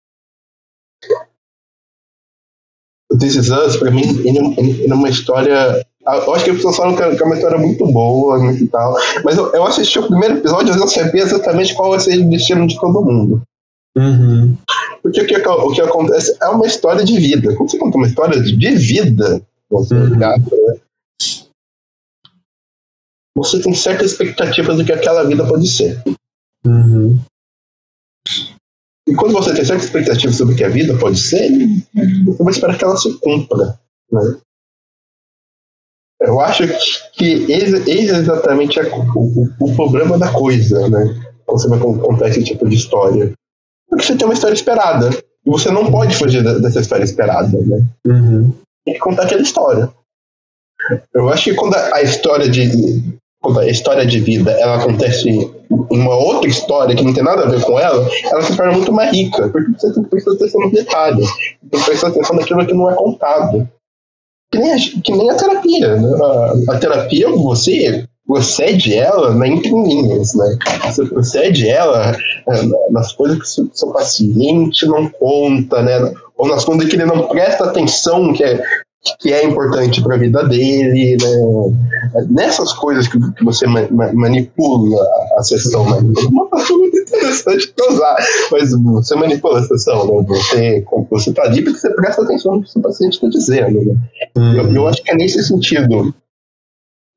O 3.11 3.19
This 3.19 3.35
Is 3.35 3.51
Us, 3.51 3.77
pra 3.77 3.91
mim, 3.91 4.03
ele, 4.03 4.39
ele, 4.57 4.83
ele 4.83 4.93
é 4.93 4.95
uma 4.95 5.09
história 5.09 5.85
eu 6.07 6.35
acho 6.35 6.45
que 6.45 6.51
as 6.51 6.57
pessoas 6.57 6.77
falam 6.77 6.97
que 6.97 7.03
é 7.03 7.27
uma 7.27 7.35
história 7.35 7.59
muito 7.59 7.87
boa 7.93 8.53
e 8.55 8.67
tal. 8.69 8.97
Mas 9.23 9.37
eu, 9.37 9.53
eu 9.53 9.65
assisti 9.65 9.99
o 9.99 10.07
primeiro 10.07 10.39
episódio 10.39 10.75
e 10.75 10.79
eu 10.79 10.89
sabia 10.89 11.23
exatamente 11.23 11.75
qual 11.75 11.91
vai 11.91 12.01
ser 12.01 12.19
o 12.19 12.31
destino 12.31 12.67
de 12.67 12.81
todo 12.81 13.05
mundo. 13.05 13.43
Uhum. 13.97 14.57
Porque 15.03 15.21
o 15.21 15.27
que, 15.27 15.37
o 15.37 15.73
que 15.73 15.81
acontece 15.83 16.37
é 16.41 16.49
uma 16.49 16.67
história 16.67 17.05
de 17.05 17.19
vida. 17.19 17.55
Quando 17.55 17.71
você 17.71 17.79
conta 17.79 17.99
uma 17.99 18.07
história 18.07 18.41
de 18.41 18.57
vida, 18.79 19.43
você, 19.69 19.95
uhum. 19.95 20.07
ligado, 20.07 20.51
né? 20.51 20.81
você 23.37 23.61
tem 23.61 23.75
certas 23.75 24.13
expectativas 24.13 24.77
do 24.77 24.85
que 24.85 24.93
aquela 24.93 25.25
vida 25.25 25.47
pode 25.47 25.69
ser. 25.69 26.03
Uhum. 26.65 27.19
E 29.09 29.15
quando 29.15 29.33
você 29.33 29.55
tem 29.55 29.65
certa 29.65 29.85
expectativa 29.85 30.33
sobre 30.33 30.55
o 30.55 30.57
que 30.57 30.65
a 30.65 30.69
vida 30.69 30.97
pode 30.97 31.19
ser, 31.19 31.51
você 32.25 32.43
vai 32.43 32.53
esperar 32.53 32.79
que 32.79 32.85
ela 32.85 32.97
se 32.97 33.13
cumpra. 33.19 33.81
Né? 34.13 34.41
Eu 36.21 36.39
acho 36.39 36.65
que 37.15 37.51
esse, 37.51 37.77
esse 37.91 38.11
é 38.11 38.19
exatamente 38.19 38.79
a, 38.79 38.85
o, 38.95 39.49
o, 39.59 39.75
problema 39.75 40.19
da 40.19 40.31
coisa, 40.33 40.89
né? 40.89 41.19
Quando 41.47 41.63
você 41.63 41.69
vai 41.69 41.79
contar 41.79 42.29
esse 42.29 42.45
tipo 42.45 42.69
de 42.69 42.77
história. 42.77 43.33
Porque 43.89 44.05
você 44.05 44.17
tem 44.17 44.27
uma 44.27 44.35
história 44.35 44.55
esperada. 44.55 45.09
E 45.45 45.51
você 45.51 45.71
não 45.71 45.91
pode 45.91 46.15
fugir 46.15 46.45
dessa 46.61 46.81
história 46.81 47.05
esperada, 47.05 47.59
né? 47.59 47.85
Uhum. 48.07 48.53
Tem 48.85 48.95
que 48.95 49.01
contar 49.01 49.25
aquela 49.25 49.41
história. 49.41 49.91
Eu 51.15 51.29
acho 51.31 51.45
que 51.45 51.55
quando 51.55 51.75
a 51.75 52.03
história 52.03 52.49
de 52.49 53.19
a 53.43 53.67
história 53.67 54.07
de 54.07 54.21
vida 54.21 54.51
ela 54.53 54.77
acontece 54.77 55.51
uma 55.91 56.15
outra 56.15 56.49
história 56.49 56.95
que 56.95 57.03
não 57.03 57.15
tem 57.15 57.23
nada 57.23 57.45
a 57.45 57.49
ver 57.49 57.63
com 57.63 57.79
ela, 57.79 58.07
ela 58.25 58.43
se 58.43 58.57
torna 58.57 58.73
muito 58.73 58.93
mais 58.93 59.13
rica, 59.13 59.49
porque 59.49 59.73
você 59.79 59.93
tem 59.93 60.03
que 60.03 60.11
prestar 60.11 60.33
atenção 60.33 60.61
no 60.61 60.71
detalhe, 60.71 61.23
tem 61.71 61.81
que 61.81 61.87
prestar 61.87 62.09
atenção 62.09 62.37
naquilo 62.37 62.67
que 62.67 62.75
não 62.75 62.91
é 62.91 62.95
contado. 62.95 63.69
Que 64.53 64.59
nem 64.59 64.73
a, 64.73 64.77
que 64.77 65.13
nem 65.13 65.31
a 65.31 65.37
terapia. 65.37 65.97
Né? 65.97 66.19
A, 66.23 66.75
a 66.75 66.79
terapia, 66.79 67.31
você 67.31 68.05
você 68.31 68.53
cede 68.53 68.95
ela 68.95 69.35
na 69.35 69.49
entrelinhas, 69.49 70.35
né? 70.35 70.57
Você 70.85 71.25
cede 71.25 71.69
ela 71.69 72.13
é, 72.13 72.91
nas 72.91 73.13
coisas 73.13 73.39
que 73.39 73.63
o 73.63 73.71
seu 73.73 73.93
paciente 73.93 74.87
não 74.87 75.09
conta, 75.09 75.83
né? 75.83 76.15
Ou 76.37 76.47
nas 76.47 76.65
coisas 76.65 76.89
que 76.89 76.95
ele 76.95 77.07
não 77.07 77.27
presta 77.27 77.65
atenção, 77.65 78.33
que 78.33 78.45
é, 78.45 78.63
que 79.19 79.33
é 79.33 79.45
importante 79.45 80.03
para 80.03 80.15
a 80.15 80.19
vida 80.19 80.45
dele, 80.45 81.17
né? 81.17 82.25
Nessas 82.29 82.73
coisas 82.75 83.09
que, 83.09 83.19
que 83.33 83.45
você 83.45 83.67
ma 83.67 83.89
manipula 84.13 85.03
a 85.39 85.43
sessão, 85.43 85.85
né? 85.85 86.13
Uma 86.31 86.47
coisa 86.49 86.73
muito 86.75 86.99
interessante 86.99 87.73
para 87.73 87.93
usar, 87.93 88.17
mas 88.53 88.73
você 88.73 89.15
manipula 89.15 89.61
a 89.61 89.63
sessão, 89.63 90.07
né? 90.07 90.27
Você, 90.29 90.85
você 91.11 91.33
tá 91.33 91.45
ali 91.45 91.63
porque 91.63 91.79
você 91.79 91.91
presta 91.95 92.23
atenção 92.23 92.57
no 92.57 92.63
que 92.63 92.69
o 92.69 92.73
seu 92.73 92.83
paciente 92.83 93.15
está 93.15 93.29
dizendo, 93.29 93.85
né? 93.85 93.95
Hum. 94.37 94.55
Eu, 94.55 94.75
eu 94.75 94.89
acho 94.89 95.03
que 95.03 95.11
é 95.11 95.15
nesse 95.15 95.43
sentido 95.43 96.15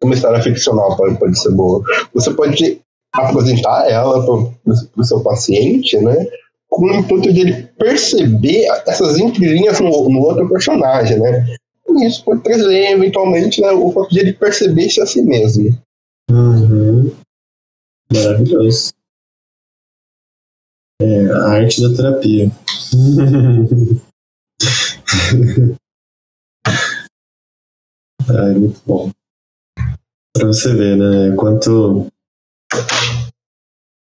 uma 0.03 0.13
história 0.13 0.41
ficcional 0.41 0.95
pode, 0.97 1.17
pode 1.17 1.39
ser 1.39 1.51
boa. 1.51 1.81
Você 2.13 2.33
pode 2.33 2.81
apresentar 3.13 3.89
ela 3.89 4.25
para 4.25 4.73
o 4.97 5.03
seu 5.03 5.19
paciente, 5.21 5.97
né? 5.97 6.27
Com 6.69 6.85
o 6.85 6.95
intuito 6.95 7.31
de 7.31 7.41
ele 7.41 7.63
perceber 7.77 8.65
essas 8.87 9.17
entrelinhas 9.17 9.79
no, 9.79 10.09
no 10.09 10.19
outro 10.21 10.49
personagem, 10.49 11.19
né? 11.19 11.45
Isso 12.01 12.23
pode 12.23 12.41
trazer, 12.43 12.91
eventualmente, 12.91 13.61
né, 13.61 13.71
o 13.71 13.91
fato 13.91 14.09
de 14.09 14.19
ele 14.19 14.33
perceber-se 14.33 15.01
a 15.01 15.05
si 15.05 15.21
mesmo. 15.21 15.77
Uhum. 16.31 17.15
Maravilhoso. 18.11 18.93
É, 21.01 21.25
a 21.31 21.47
arte 21.49 21.81
da 21.81 21.95
terapia. 21.95 22.51
é 28.29 28.53
muito 28.53 28.81
bom. 28.85 29.11
Pra 30.35 30.47
você 30.47 30.73
ver, 30.73 30.97
né? 30.97 31.35
Quanto, 31.35 32.07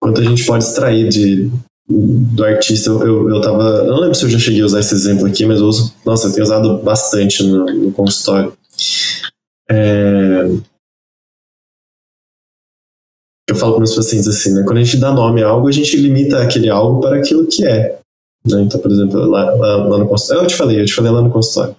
quanto 0.03 0.21
a 0.21 0.25
gente 0.25 0.45
pode 0.45 0.65
extrair 0.65 1.09
de, 1.09 1.51
do 1.91 2.45
artista. 2.45 2.91
Eu, 2.91 3.29
eu 3.29 3.41
tava. 3.41 3.63
Eu 3.63 3.89
não 3.89 4.01
lembro 4.01 4.15
se 4.15 4.25
eu 4.25 4.31
já 4.31 4.39
cheguei 4.39 4.63
a 4.63 4.67
usar 4.67 4.81
esse 4.81 4.95
exemplo 4.95 5.27
aqui, 5.27 5.45
mas 5.45 5.61
eu 5.61 5.67
uso. 5.67 5.93
Nossa, 6.07 6.29
eu 6.29 6.33
tenho 6.33 6.45
usado 6.45 6.79
bastante 6.79 7.43
no, 7.43 7.67
no 7.67 7.93
consultório. 7.93 8.53
É, 9.69 10.49
eu 13.49 13.57
falo 13.57 13.73
para 13.73 13.81
meus 13.81 13.95
pacientes 13.95 14.29
assim, 14.29 14.53
né? 14.55 14.63
Quando 14.65 14.79
a 14.79 14.83
gente 14.83 14.97
dá 14.97 15.13
nome 15.13 15.43
a 15.43 15.49
algo, 15.49 15.69
a 15.69 15.73
gente 15.73 15.97
limita 15.97 16.43
aquele 16.43 16.69
algo 16.69 17.01
para 17.01 17.17
aquilo 17.17 17.47
que 17.47 17.67
é. 17.67 17.99
Né? 18.47 18.63
Então, 18.63 18.81
por 18.81 18.91
exemplo, 18.91 19.21
lá, 19.27 19.55
lá, 19.55 19.77
lá, 19.89 19.99
no 19.99 20.09
consultório, 20.09 20.45
eu 20.45 20.49
te 20.49 20.57
falei, 20.57 20.81
eu 20.81 20.87
te 20.87 20.95
falei 20.95 21.13
lá 21.13 21.21
no 21.21 21.31
consultório, 21.31 21.77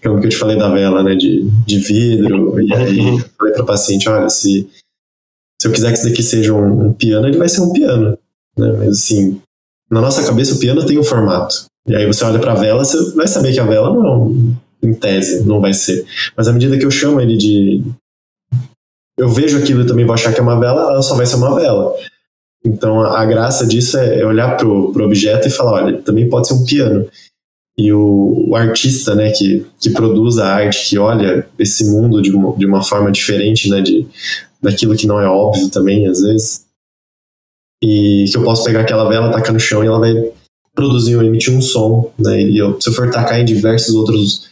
que 0.00 0.06
é 0.06 0.10
o 0.10 0.18
que 0.20 0.26
eu 0.26 0.30
te 0.30 0.36
falei 0.36 0.56
da 0.56 0.70
vela, 0.70 1.02
né, 1.02 1.14
de, 1.14 1.42
de 1.66 1.78
vidro, 1.80 2.58
e 2.60 2.72
aí 2.72 2.98
eu 2.98 3.18
falei 3.36 3.52
para 3.52 3.62
o 3.62 3.66
paciente, 3.66 4.08
olha, 4.08 4.28
se, 4.30 4.66
se 5.60 5.68
eu 5.68 5.72
quiser 5.72 5.92
que 5.92 5.98
isso 5.98 6.08
daqui 6.08 6.22
seja 6.22 6.54
um, 6.54 6.88
um, 6.88 6.92
piano, 6.94 7.26
ele 7.26 7.36
vai 7.36 7.48
ser 7.48 7.60
um 7.60 7.72
piano, 7.72 8.16
né, 8.56 8.72
mas 8.78 8.88
assim, 8.88 9.40
na 9.90 10.00
nossa 10.00 10.24
cabeça 10.24 10.54
o 10.54 10.58
piano 10.58 10.84
tem 10.84 10.98
um 10.98 11.04
formato, 11.04 11.66
e 11.86 11.94
aí 11.94 12.06
você 12.06 12.24
olha 12.24 12.38
para 12.38 12.52
a 12.52 12.56
vela, 12.56 12.84
você 12.84 13.14
vai 13.14 13.26
saber 13.26 13.52
que 13.52 13.60
a 13.60 13.64
vela 13.64 13.92
não, 13.92 14.56
em 14.82 14.92
tese, 14.94 15.44
não 15.44 15.60
vai 15.60 15.72
ser, 15.72 16.04
mas 16.36 16.48
à 16.48 16.52
medida 16.52 16.78
que 16.78 16.84
eu 16.84 16.90
chamo 16.90 17.20
ele 17.20 17.36
de, 17.36 17.82
eu 19.18 19.28
vejo 19.28 19.58
aquilo 19.58 19.82
e 19.82 19.86
também 19.86 20.04
vou 20.04 20.14
achar 20.14 20.32
que 20.32 20.38
é 20.38 20.42
uma 20.42 20.58
vela, 20.58 20.92
ela 20.92 21.02
só 21.02 21.16
vai 21.16 21.26
ser 21.26 21.36
uma 21.36 21.54
vela. 21.54 21.92
Então 22.64 23.00
a, 23.00 23.20
a 23.20 23.26
graça 23.26 23.66
disso 23.66 23.98
é, 23.98 24.20
é 24.20 24.26
olhar 24.26 24.56
pro, 24.56 24.92
pro 24.92 25.04
objeto 25.04 25.48
e 25.48 25.50
falar, 25.50 25.84
olha, 25.84 25.98
também 25.98 26.28
pode 26.28 26.46
ser 26.46 26.54
um 26.54 26.64
piano. 26.64 27.08
E 27.76 27.92
o, 27.92 28.46
o, 28.48 28.56
artista, 28.56 29.14
né, 29.14 29.30
que, 29.30 29.64
que 29.80 29.90
produz 29.90 30.38
a 30.38 30.52
arte, 30.52 30.88
que 30.88 30.98
olha 30.98 31.46
esse 31.58 31.84
mundo 31.84 32.20
de 32.20 32.30
uma, 32.32 32.56
de 32.56 32.66
uma 32.66 32.82
forma 32.82 33.10
diferente, 33.10 33.70
né, 33.70 33.80
de, 33.80 34.06
daquilo 34.60 34.96
que 34.96 35.06
não 35.06 35.20
é 35.20 35.28
óbvio 35.28 35.68
também, 35.68 36.06
às 36.08 36.20
vezes, 36.20 36.64
e 37.82 38.24
que 38.30 38.36
eu 38.36 38.44
posso 38.44 38.64
pegar 38.64 38.80
aquela 38.80 39.08
vela, 39.08 39.30
tacar 39.30 39.52
no 39.52 39.60
chão 39.60 39.84
e 39.84 39.86
ela 39.86 39.98
vai 39.98 40.14
produzir 40.74 41.16
ou 41.16 41.22
emitir 41.22 41.52
um 41.52 41.60
som, 41.60 42.12
né, 42.18 42.40
e 42.40 42.58
eu, 42.58 42.80
se 42.80 42.88
eu 42.88 42.92
for 42.92 43.10
tacar 43.10 43.40
em 43.40 43.44
diversos 43.44 43.94
outros 43.94 44.48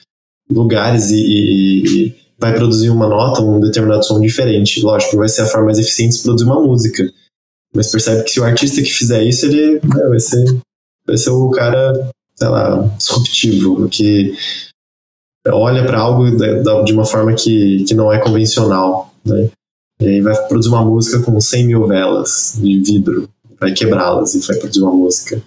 lugares 0.51 1.11
e, 1.11 1.21
e, 1.21 1.87
e 1.87 2.17
vai 2.39 2.55
produzir 2.55 2.91
uma 2.91 3.09
nota, 3.09 3.43
um 3.43 3.61
determinado 3.61 4.05
som 4.05 4.21
diferente. 4.21 4.81
Lógico 4.83 5.17
vai 5.17 5.29
ser 5.29 5.43
a 5.43 5.47
forma 5.47 5.67
mais 5.67 5.79
eficiente 5.79 6.17
de 6.17 6.23
produzir 6.23 6.45
uma 6.45 6.61
música. 6.61 7.11
Mas 7.75 7.91
percebe 7.91 8.23
que 8.25 8.31
se 8.31 8.41
o 8.41 8.45
artista 8.45 8.83
que 8.83 8.93
fizer 8.93 9.23
isso, 9.23 9.47
ele 9.47 9.75
né, 9.75 10.09
vai, 10.09 10.21
ser, 10.21 10.45
vai 11.07 11.17
ser 11.17 11.31
o 11.31 11.51
cara, 11.51 12.11
sei 12.35 12.49
lá, 12.49 12.91
disruptivo, 12.97 13.89
que 13.89 14.35
olha 15.49 15.85
para 15.85 16.01
algo 16.01 16.25
de 16.85 16.93
uma 16.93 17.05
forma 17.05 17.35
que, 17.35 17.85
que 17.85 17.95
não 17.95 18.13
é 18.13 18.19
convencional, 18.19 19.13
né? 19.25 19.49
E 20.01 20.07
aí 20.07 20.21
vai 20.21 20.35
produzir 20.47 20.69
uma 20.69 20.85
música 20.85 21.21
com 21.21 21.41
100 21.41 21.67
mil 21.67 21.87
velas 21.87 22.55
de 22.57 22.81
vidro, 22.81 23.29
vai 23.59 23.73
quebrá-las 23.73 24.35
e 24.35 24.41
vai 24.41 24.57
produzir 24.57 24.83
uma 24.83 24.93
música. 24.93 25.43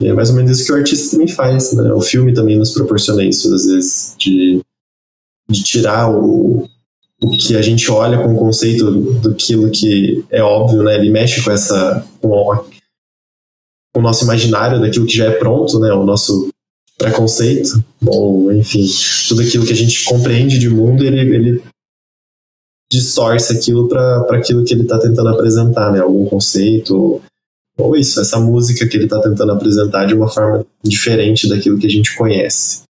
E 0.00 0.08
é 0.08 0.12
mais 0.12 0.30
ou 0.30 0.36
menos 0.36 0.50
isso 0.50 0.66
que 0.66 0.72
o 0.72 0.76
artista 0.76 1.12
também 1.12 1.28
faz, 1.28 1.72
né? 1.72 1.92
O 1.92 2.00
filme 2.00 2.34
também 2.34 2.58
nos 2.58 2.72
proporciona 2.72 3.22
isso, 3.22 3.54
às 3.54 3.66
vezes, 3.66 4.16
de, 4.18 4.60
de 5.48 5.62
tirar 5.62 6.10
o, 6.10 6.68
o 7.22 7.30
que 7.30 7.54
a 7.56 7.62
gente 7.62 7.88
olha 7.90 8.18
com 8.18 8.34
o 8.34 8.38
conceito 8.38 8.90
do 8.90 9.34
que 9.34 10.24
é 10.30 10.42
óbvio, 10.42 10.82
né? 10.82 10.96
Ele 10.96 11.10
mexe 11.10 11.42
com 11.42 11.50
essa 11.52 12.04
com 12.20 12.28
o, 12.28 12.56
com 13.94 14.00
o 14.00 14.02
nosso 14.02 14.24
imaginário 14.24 14.80
daquilo 14.80 15.06
que 15.06 15.16
já 15.16 15.26
é 15.26 15.30
pronto, 15.32 15.78
né? 15.78 15.92
O 15.92 16.04
nosso 16.04 16.48
preconceito, 16.98 17.82
ou 18.04 18.52
enfim, 18.52 18.84
tudo 19.28 19.42
aquilo 19.42 19.66
que 19.66 19.72
a 19.72 19.76
gente 19.76 20.04
compreende 20.04 20.58
de 20.58 20.68
mundo, 20.68 21.04
ele, 21.04 21.20
ele 21.20 21.62
distorce 22.92 23.56
aquilo 23.56 23.88
para 23.88 24.36
aquilo 24.36 24.62
que 24.64 24.74
ele 24.74 24.82
está 24.82 24.98
tentando 24.98 25.30
apresentar, 25.30 25.90
né? 25.90 26.00
Algum 26.00 26.26
conceito 26.26 27.22
ou 27.78 27.96
isso, 27.96 28.20
essa 28.20 28.38
música 28.38 28.86
que 28.86 28.96
ele 28.98 29.04
está 29.04 29.18
tentando 29.20 29.50
apresentar 29.50 30.04
de 30.04 30.14
uma 30.14 30.28
forma 30.28 30.64
diferente 30.84 31.48
daquilo 31.48 31.78
que 31.78 31.86
a 31.86 31.90
gente 31.90 32.14
conhece. 32.14 32.82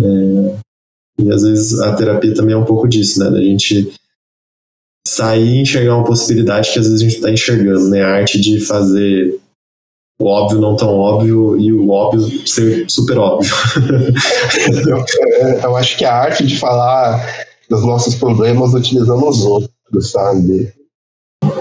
É, 0.00 1.22
e 1.22 1.30
às 1.30 1.42
vezes 1.42 1.78
a 1.80 1.94
terapia 1.94 2.34
também 2.34 2.54
é 2.54 2.58
um 2.58 2.64
pouco 2.64 2.88
disso, 2.88 3.20
né? 3.20 3.30
Da 3.30 3.40
gente 3.40 3.92
sair 5.06 5.56
e 5.56 5.60
enxergar 5.60 5.96
uma 5.96 6.04
possibilidade 6.04 6.72
que 6.72 6.78
às 6.78 6.86
vezes 6.86 7.00
a 7.00 7.04
gente 7.04 7.16
está 7.16 7.30
enxergando, 7.30 7.90
né? 7.90 8.02
A 8.02 8.14
arte 8.14 8.40
de 8.40 8.58
fazer 8.58 9.38
o 10.18 10.26
óbvio 10.26 10.60
não 10.60 10.76
tão 10.76 10.96
óbvio 10.96 11.58
e 11.58 11.72
o 11.72 11.90
óbvio 11.90 12.46
ser 12.48 12.88
super 12.88 13.18
óbvio. 13.18 13.50
eu, 14.88 15.04
eu, 15.62 15.76
acho 15.76 15.96
que 15.98 16.04
a 16.04 16.14
arte 16.14 16.46
de 16.46 16.58
falar 16.58 17.49
dos 17.70 17.86
nossos 17.86 18.16
problemas 18.16 18.74
utilizando 18.74 19.24
os 19.28 19.44
outros, 19.44 20.10
sabe? 20.10 20.74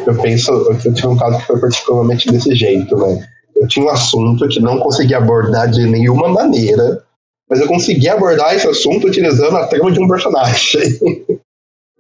Eu 0.07 0.19
penso, 0.19 0.51
eu 0.51 0.93
tive 0.93 1.07
um 1.07 1.15
caso 1.15 1.37
que 1.37 1.45
foi 1.45 1.59
particularmente 1.59 2.31
desse 2.31 2.55
jeito, 2.55 2.97
né? 2.97 3.29
Eu 3.55 3.67
tinha 3.67 3.85
um 3.85 3.89
assunto 3.89 4.47
que 4.47 4.59
não 4.59 4.79
conseguia 4.79 5.17
abordar 5.17 5.69
de 5.69 5.85
nenhuma 5.85 6.27
maneira, 6.27 7.05
mas 7.47 7.59
eu 7.59 7.67
consegui 7.67 8.09
abordar 8.09 8.55
esse 8.55 8.67
assunto 8.67 9.07
utilizando 9.07 9.55
a 9.55 9.67
trama 9.67 9.91
de 9.91 10.01
um 10.01 10.07
personagem. 10.07 10.81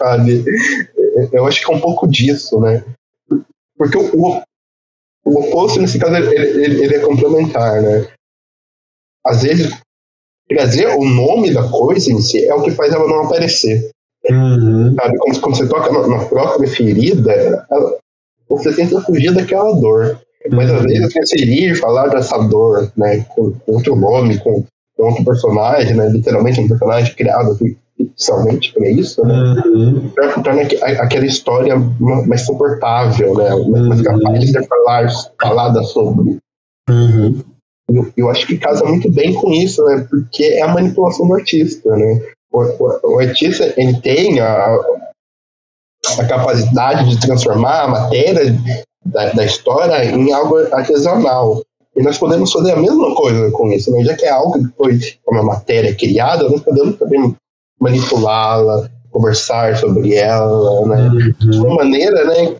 Sabe? 0.01 0.43
Eu 1.31 1.45
acho 1.45 1.63
que 1.63 1.71
é 1.71 1.75
um 1.75 1.81
pouco 1.81 2.07
disso, 2.07 2.59
né? 2.59 2.83
Porque 3.77 3.97
o, 3.97 4.41
o 5.25 5.39
oposto, 5.39 5.79
nesse 5.79 5.99
caso, 5.99 6.15
ele, 6.15 6.35
ele, 6.35 6.83
ele, 6.83 6.95
é 6.95 6.99
complementar, 6.99 7.81
né? 7.81 8.07
Às 9.25 9.43
vezes, 9.43 9.77
trazer 10.47 10.87
o 10.87 11.03
nome 11.03 11.53
da 11.53 11.69
coisa 11.69 12.11
em 12.11 12.21
si 12.21 12.45
é 12.45 12.53
o 12.53 12.63
que 12.63 12.71
faz 12.71 12.93
ela 12.93 13.07
não 13.07 13.25
aparecer. 13.25 13.91
Uhum. 14.29 14.95
Sabe? 14.95 15.17
Quando, 15.17 15.41
quando, 15.41 15.55
você 15.57 15.67
toca 15.67 15.91
na, 15.91 16.07
na 16.07 16.25
própria 16.25 16.67
ferida, 16.67 17.31
ela, 17.31 17.97
você 18.47 18.73
tenta 18.73 19.01
fugir 19.01 19.33
daquela 19.33 19.73
dor. 19.79 20.19
Mas 20.51 20.71
às 20.71 20.83
vezes 20.83 21.15
inserir, 21.15 21.75
falar 21.75 22.07
dessa 22.07 22.37
dor, 22.37 22.91
né, 22.95 23.25
com 23.35 23.53
outro 23.67 23.95
nome, 23.95 24.37
com 24.39 24.63
outro 24.97 25.23
personagem, 25.23 25.95
né? 25.95 26.09
Literalmente 26.09 26.61
um 26.61 26.67
personagem 26.67 27.13
criado 27.13 27.51
oficialmente 27.51 28.73
para 28.73 28.89
isso, 28.89 29.21
né? 29.25 29.63
Uhum. 29.65 30.11
torna 30.43 30.61
aquela 30.61 31.25
história 31.25 31.75
mais 31.99 32.45
suportável, 32.45 33.35
né? 33.35 33.49
Mais 33.87 34.01
capaz 34.01 34.39
de 34.39 34.51
ser 34.51 34.65
falar, 34.67 35.09
falada 35.41 35.83
sobre. 35.83 36.37
Uhum. 36.89 37.43
Eu, 37.91 38.07
eu 38.15 38.29
acho 38.29 38.45
que 38.45 38.57
casa 38.57 38.85
muito 38.85 39.11
bem 39.11 39.33
com 39.33 39.51
isso, 39.51 39.83
né? 39.85 40.07
Porque 40.09 40.43
é 40.43 40.61
a 40.61 40.73
manipulação 40.73 41.27
do 41.27 41.33
artista, 41.33 41.95
né? 41.95 42.21
O, 42.51 42.61
o, 42.61 43.15
o 43.15 43.19
artista 43.19 43.73
ele 43.77 43.99
tem 44.01 44.39
a, 44.39 44.75
a 46.17 46.25
capacidade 46.25 47.09
de 47.09 47.19
transformar 47.19 47.83
a 47.83 47.87
matéria 47.87 48.55
da, 49.05 49.31
da 49.31 49.45
história 49.45 50.05
em 50.05 50.31
algo 50.31 50.57
artesanal. 50.73 51.61
E 51.95 52.03
nós 52.03 52.17
podemos 52.17 52.51
fazer 52.51 52.71
a 52.71 52.77
mesma 52.77 53.13
coisa 53.15 53.51
com 53.51 53.71
isso, 53.71 53.91
né? 53.91 54.03
já 54.03 54.15
que 54.15 54.25
é 54.25 54.29
algo 54.29 54.53
que 54.53 54.73
foi 54.77 54.99
uma 55.27 55.43
matéria 55.43 55.93
criada, 55.95 56.47
nós 56.47 56.61
podemos 56.61 56.97
também 56.97 57.35
manipulá-la, 57.79 58.89
conversar 59.11 59.75
sobre 59.77 60.13
ela, 60.13 60.85
né? 60.85 61.09
Uhum. 61.09 61.49
De 61.49 61.59
uma 61.59 61.75
maneira, 61.75 62.25
né? 62.25 62.55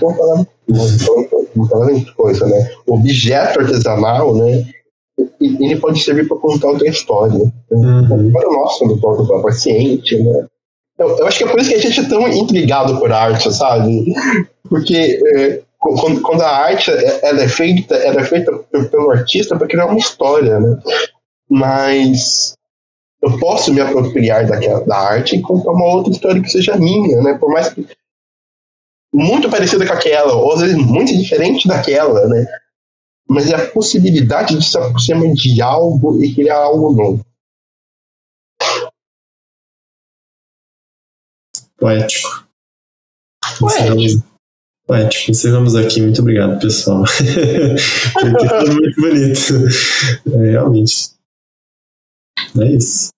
É 0.00 0.04
uma 0.04 0.16
palavra, 0.16 0.46
uma 1.54 1.68
palavra 1.68 1.94
de 1.94 2.14
coisa, 2.14 2.46
né? 2.46 2.70
O 2.86 2.94
objeto 2.94 3.60
artesanal, 3.60 4.34
né? 4.34 4.66
E- 5.18 5.64
Ele 5.64 5.76
pode 5.80 6.00
servir 6.02 6.28
para 6.28 6.36
contar 6.38 6.68
outra 6.68 6.88
história. 6.88 7.38
Né? 7.38 7.52
Uhum. 7.70 8.32
Para 8.32 8.48
o 8.48 8.52
nosso, 8.52 8.86
do 8.86 8.98
próprio 9.00 9.42
paciente, 9.42 10.16
né? 10.22 10.46
Eu, 10.98 11.18
eu 11.18 11.26
acho 11.26 11.38
que 11.38 11.44
é 11.44 11.48
por 11.48 11.60
isso 11.60 11.68
que 11.70 11.76
a 11.76 11.80
gente 11.80 12.00
é 12.00 12.08
tão 12.08 12.26
intrigado 12.28 12.98
por 12.98 13.12
arte, 13.12 13.52
sabe? 13.52 14.14
Porque 14.68 15.20
é, 15.36 15.62
quando, 15.78 16.20
quando 16.22 16.42
a 16.42 16.48
arte 16.50 16.90
é- 16.90 17.20
ela 17.28 17.42
é 17.42 17.48
feita, 17.48 17.94
ela 17.96 18.20
é 18.20 18.24
feita 18.24 18.52
pelo 18.90 19.10
artista 19.10 19.56
para 19.56 19.66
criar 19.68 19.86
uma 19.86 19.98
história, 19.98 20.58
né? 20.58 20.78
Mas 21.48 22.54
eu 23.22 23.38
posso 23.38 23.72
me 23.72 23.80
apropriar 23.80 24.46
daquela, 24.46 24.80
da 24.84 24.96
arte 24.96 25.36
e 25.36 25.42
contar 25.42 25.70
uma 25.70 25.86
outra 25.86 26.12
história 26.12 26.42
que 26.42 26.50
seja 26.50 26.76
minha, 26.76 27.20
né? 27.22 27.34
Por 27.34 27.50
mais 27.50 27.68
que 27.68 27.86
muito 29.12 29.48
parecida 29.48 29.86
com 29.86 29.92
aquela, 29.92 30.34
ou 30.34 30.52
às 30.52 30.60
vezes 30.60 30.76
muito 30.76 31.16
diferente 31.16 31.68
daquela, 31.68 32.26
né? 32.26 32.46
Mas 33.28 33.50
é 33.50 33.54
a 33.56 33.70
possibilidade 33.70 34.56
de 34.58 34.64
se 34.64 34.78
aproximar 34.78 35.32
de 35.34 35.60
algo 35.60 36.22
e 36.22 36.32
criar 36.34 36.58
algo 36.58 36.92
novo. 36.92 37.26
Poético. 41.78 42.46
Poético. 43.58 43.64
Encerramos- 43.66 44.22
Poético. 44.86 45.30
Encerramos 45.30 45.74
aqui. 45.76 46.00
Muito 46.00 46.20
obrigado, 46.22 46.60
pessoal. 46.60 47.04
Foi 48.12 48.30
muito 48.72 49.00
bonito. 49.00 50.32
É, 50.32 50.50
realmente. 50.52 51.10
É 52.60 52.64
isso. 52.72 53.10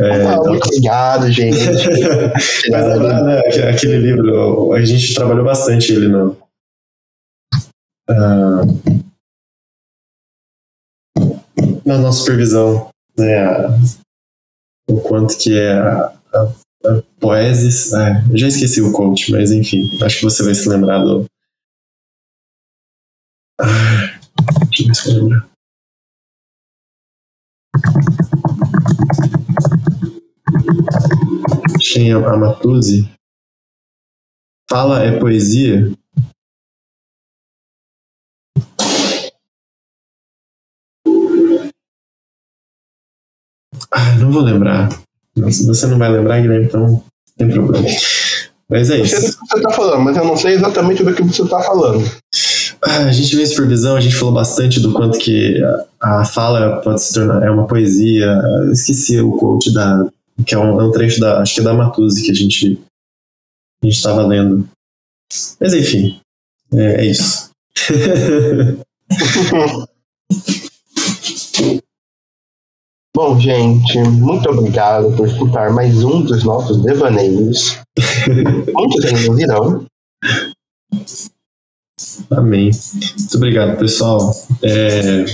É, 0.00 0.10
Ah, 0.10 0.32
então- 0.34 0.44
muito 0.52 0.64
obrigado, 0.66 1.30
gente. 1.30 1.58
Mas 2.70 2.98
né, 3.00 3.40
aque- 3.46 3.62
aquele 3.62 3.98
livro, 3.98 4.72
a 4.72 4.84
gente 4.84 5.14
trabalhou 5.14 5.44
bastante 5.44 5.92
ele 5.92 6.08
no. 6.08 6.36
Ah, 8.08 8.62
na 11.84 11.98
nossa 11.98 12.20
supervisão, 12.20 12.88
né? 13.16 13.38
a- 13.44 13.78
o 14.90 15.00
quanto 15.00 15.36
que 15.38 15.56
é 15.58 15.72
a, 15.72 16.06
a, 16.32 16.42
a 16.86 17.02
poesis. 17.20 17.92
eu 18.30 18.36
já 18.36 18.48
esqueci 18.48 18.80
o 18.80 18.92
coach, 18.92 19.30
mas 19.30 19.50
enfim, 19.52 19.88
acho 20.02 20.18
que 20.18 20.24
você 20.24 20.42
vai 20.42 20.54
se 20.54 20.68
lembrar 20.68 20.98
do. 21.04 21.26
Ah, 23.60 24.18
deixa 24.70 24.82
eu 24.82 24.86
ver 24.88 24.94
se 24.94 25.08
eu 25.10 25.14
lembro. 25.24 25.48
Shen 31.80 32.12
Amatuzzi. 32.12 33.08
Fala 34.70 35.02
é 35.04 35.18
poesia? 35.18 35.90
Ah, 43.90 44.14
não 44.16 44.30
vou 44.30 44.42
lembrar. 44.42 44.88
Se 45.50 45.66
você 45.66 45.86
não 45.86 45.98
vai 45.98 46.10
lembrar, 46.10 46.40
Guilherme, 46.40 46.66
então 46.66 47.02
tem 47.36 47.50
problema. 47.50 47.86
Mas 48.68 48.90
é 48.90 49.00
Eu 49.00 49.06
sei 49.06 49.06
do 49.06 49.06
isso. 49.06 49.38
que 49.38 49.46
você 49.46 49.56
está 49.56 49.70
falando, 49.70 50.02
mas 50.02 50.16
eu 50.16 50.24
não 50.24 50.36
sei 50.36 50.54
exatamente 50.54 51.02
do 51.02 51.14
que 51.14 51.22
você 51.22 51.42
está 51.42 51.62
falando. 51.62 52.04
Ah, 52.82 53.04
a 53.04 53.12
gente 53.12 53.34
veio 53.34 53.46
em 53.46 53.48
supervisão, 53.48 53.96
a 53.96 54.00
gente 54.00 54.14
falou 54.14 54.34
bastante 54.34 54.78
do 54.78 54.92
quanto 54.92 55.18
que 55.18 55.60
a, 56.00 56.20
a 56.20 56.24
fala 56.24 56.80
pode 56.82 57.02
se 57.02 57.14
tornar 57.14 57.42
é 57.42 57.50
uma 57.50 57.66
poesia. 57.66 58.26
Eu 58.26 58.72
esqueci 58.72 59.18
o 59.20 59.32
quote 59.32 59.72
da. 59.72 60.06
que 60.44 60.54
é 60.54 60.58
um, 60.58 60.80
é 60.80 60.84
um 60.84 60.90
trecho 60.90 61.20
da. 61.20 61.40
acho 61.40 61.54
que 61.54 61.60
é 61.60 61.64
da 61.64 61.72
Matuzzi 61.72 62.24
que 62.24 62.30
a 62.30 62.34
gente. 62.34 62.78
a 63.82 63.86
gente 63.86 63.96
estava 63.96 64.26
lendo. 64.26 64.68
Mas 65.58 65.74
enfim, 65.74 66.20
é, 66.74 67.04
é 67.04 67.06
isso. 67.06 67.48
Bom, 73.18 73.36
gente, 73.36 73.98
muito 73.98 74.48
obrigado 74.48 75.10
por 75.16 75.26
escutar 75.26 75.72
mais 75.72 76.04
um 76.04 76.22
dos 76.22 76.44
nossos 76.44 76.80
devaneios. 76.84 77.76
Muitos 78.72 79.04
ainda 79.06 79.34
virão. 79.34 79.86
Amém. 82.30 82.70
Muito 83.18 83.36
obrigado, 83.36 83.76
pessoal. 83.76 84.32
É... 84.62 85.24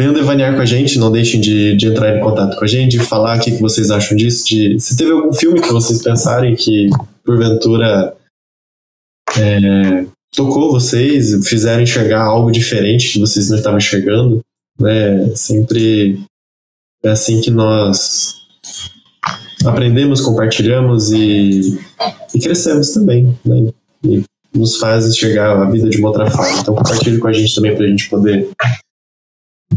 Venham 0.00 0.14
devanear 0.14 0.54
com 0.54 0.62
a 0.62 0.64
gente, 0.64 0.98
não 0.98 1.12
deixem 1.12 1.42
de, 1.42 1.76
de 1.76 1.88
entrar 1.88 2.16
em 2.16 2.20
contato 2.22 2.56
com 2.56 2.64
a 2.64 2.66
gente, 2.66 2.96
de 2.96 3.04
falar 3.04 3.36
o 3.36 3.40
que, 3.42 3.50
que 3.50 3.60
vocês 3.60 3.90
acham 3.90 4.16
disso. 4.16 4.46
De, 4.46 4.80
se 4.80 4.96
teve 4.96 5.10
algum 5.12 5.34
filme 5.34 5.60
que 5.60 5.72
vocês 5.74 6.02
pensarem 6.02 6.56
que, 6.56 6.88
porventura, 7.22 8.16
é, 9.38 10.06
tocou 10.34 10.72
vocês, 10.72 11.46
fizeram 11.46 11.82
enxergar 11.82 12.22
algo 12.22 12.50
diferente 12.50 13.12
que 13.12 13.20
vocês 13.20 13.50
não 13.50 13.58
estavam 13.58 13.76
enxergando, 13.76 14.40
né? 14.78 15.34
Sempre 15.34 16.22
é 17.02 17.10
assim 17.10 17.40
que 17.40 17.50
nós 17.50 18.34
aprendemos, 19.64 20.20
compartilhamos 20.20 21.10
e, 21.12 21.78
e 22.34 22.40
crescemos 22.40 22.90
também, 22.90 23.38
né? 23.44 23.72
E 24.04 24.24
nos 24.54 24.76
faz 24.78 25.06
enxergar 25.06 25.52
a 25.60 25.70
vida 25.70 25.88
de 25.88 25.98
uma 25.98 26.08
outra 26.08 26.30
forma. 26.30 26.58
Então 26.58 26.74
compartilhe 26.74 27.18
com 27.18 27.28
a 27.28 27.32
gente 27.32 27.54
também 27.54 27.76
para 27.76 27.84
a 27.84 27.88
gente 27.88 28.08
poder 28.08 28.50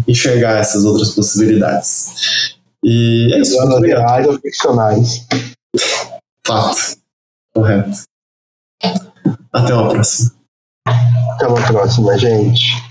enxergar 0.08 0.58
essas 0.58 0.86
outras 0.86 1.10
possibilidades. 1.14 2.56
E 2.84 3.34
é 3.34 3.40
isso. 3.40 3.60
Muito 3.60 3.82
reais 3.86 4.28
ou 4.28 4.40
ficcionais. 4.40 5.28
Fato. 6.46 6.98
Correto. 7.54 8.04
Até 9.52 9.74
uma 9.74 9.90
próxima. 9.90 10.32
Até 10.88 11.48
uma 11.48 11.68
próxima, 11.68 12.18
gente. 12.18 12.90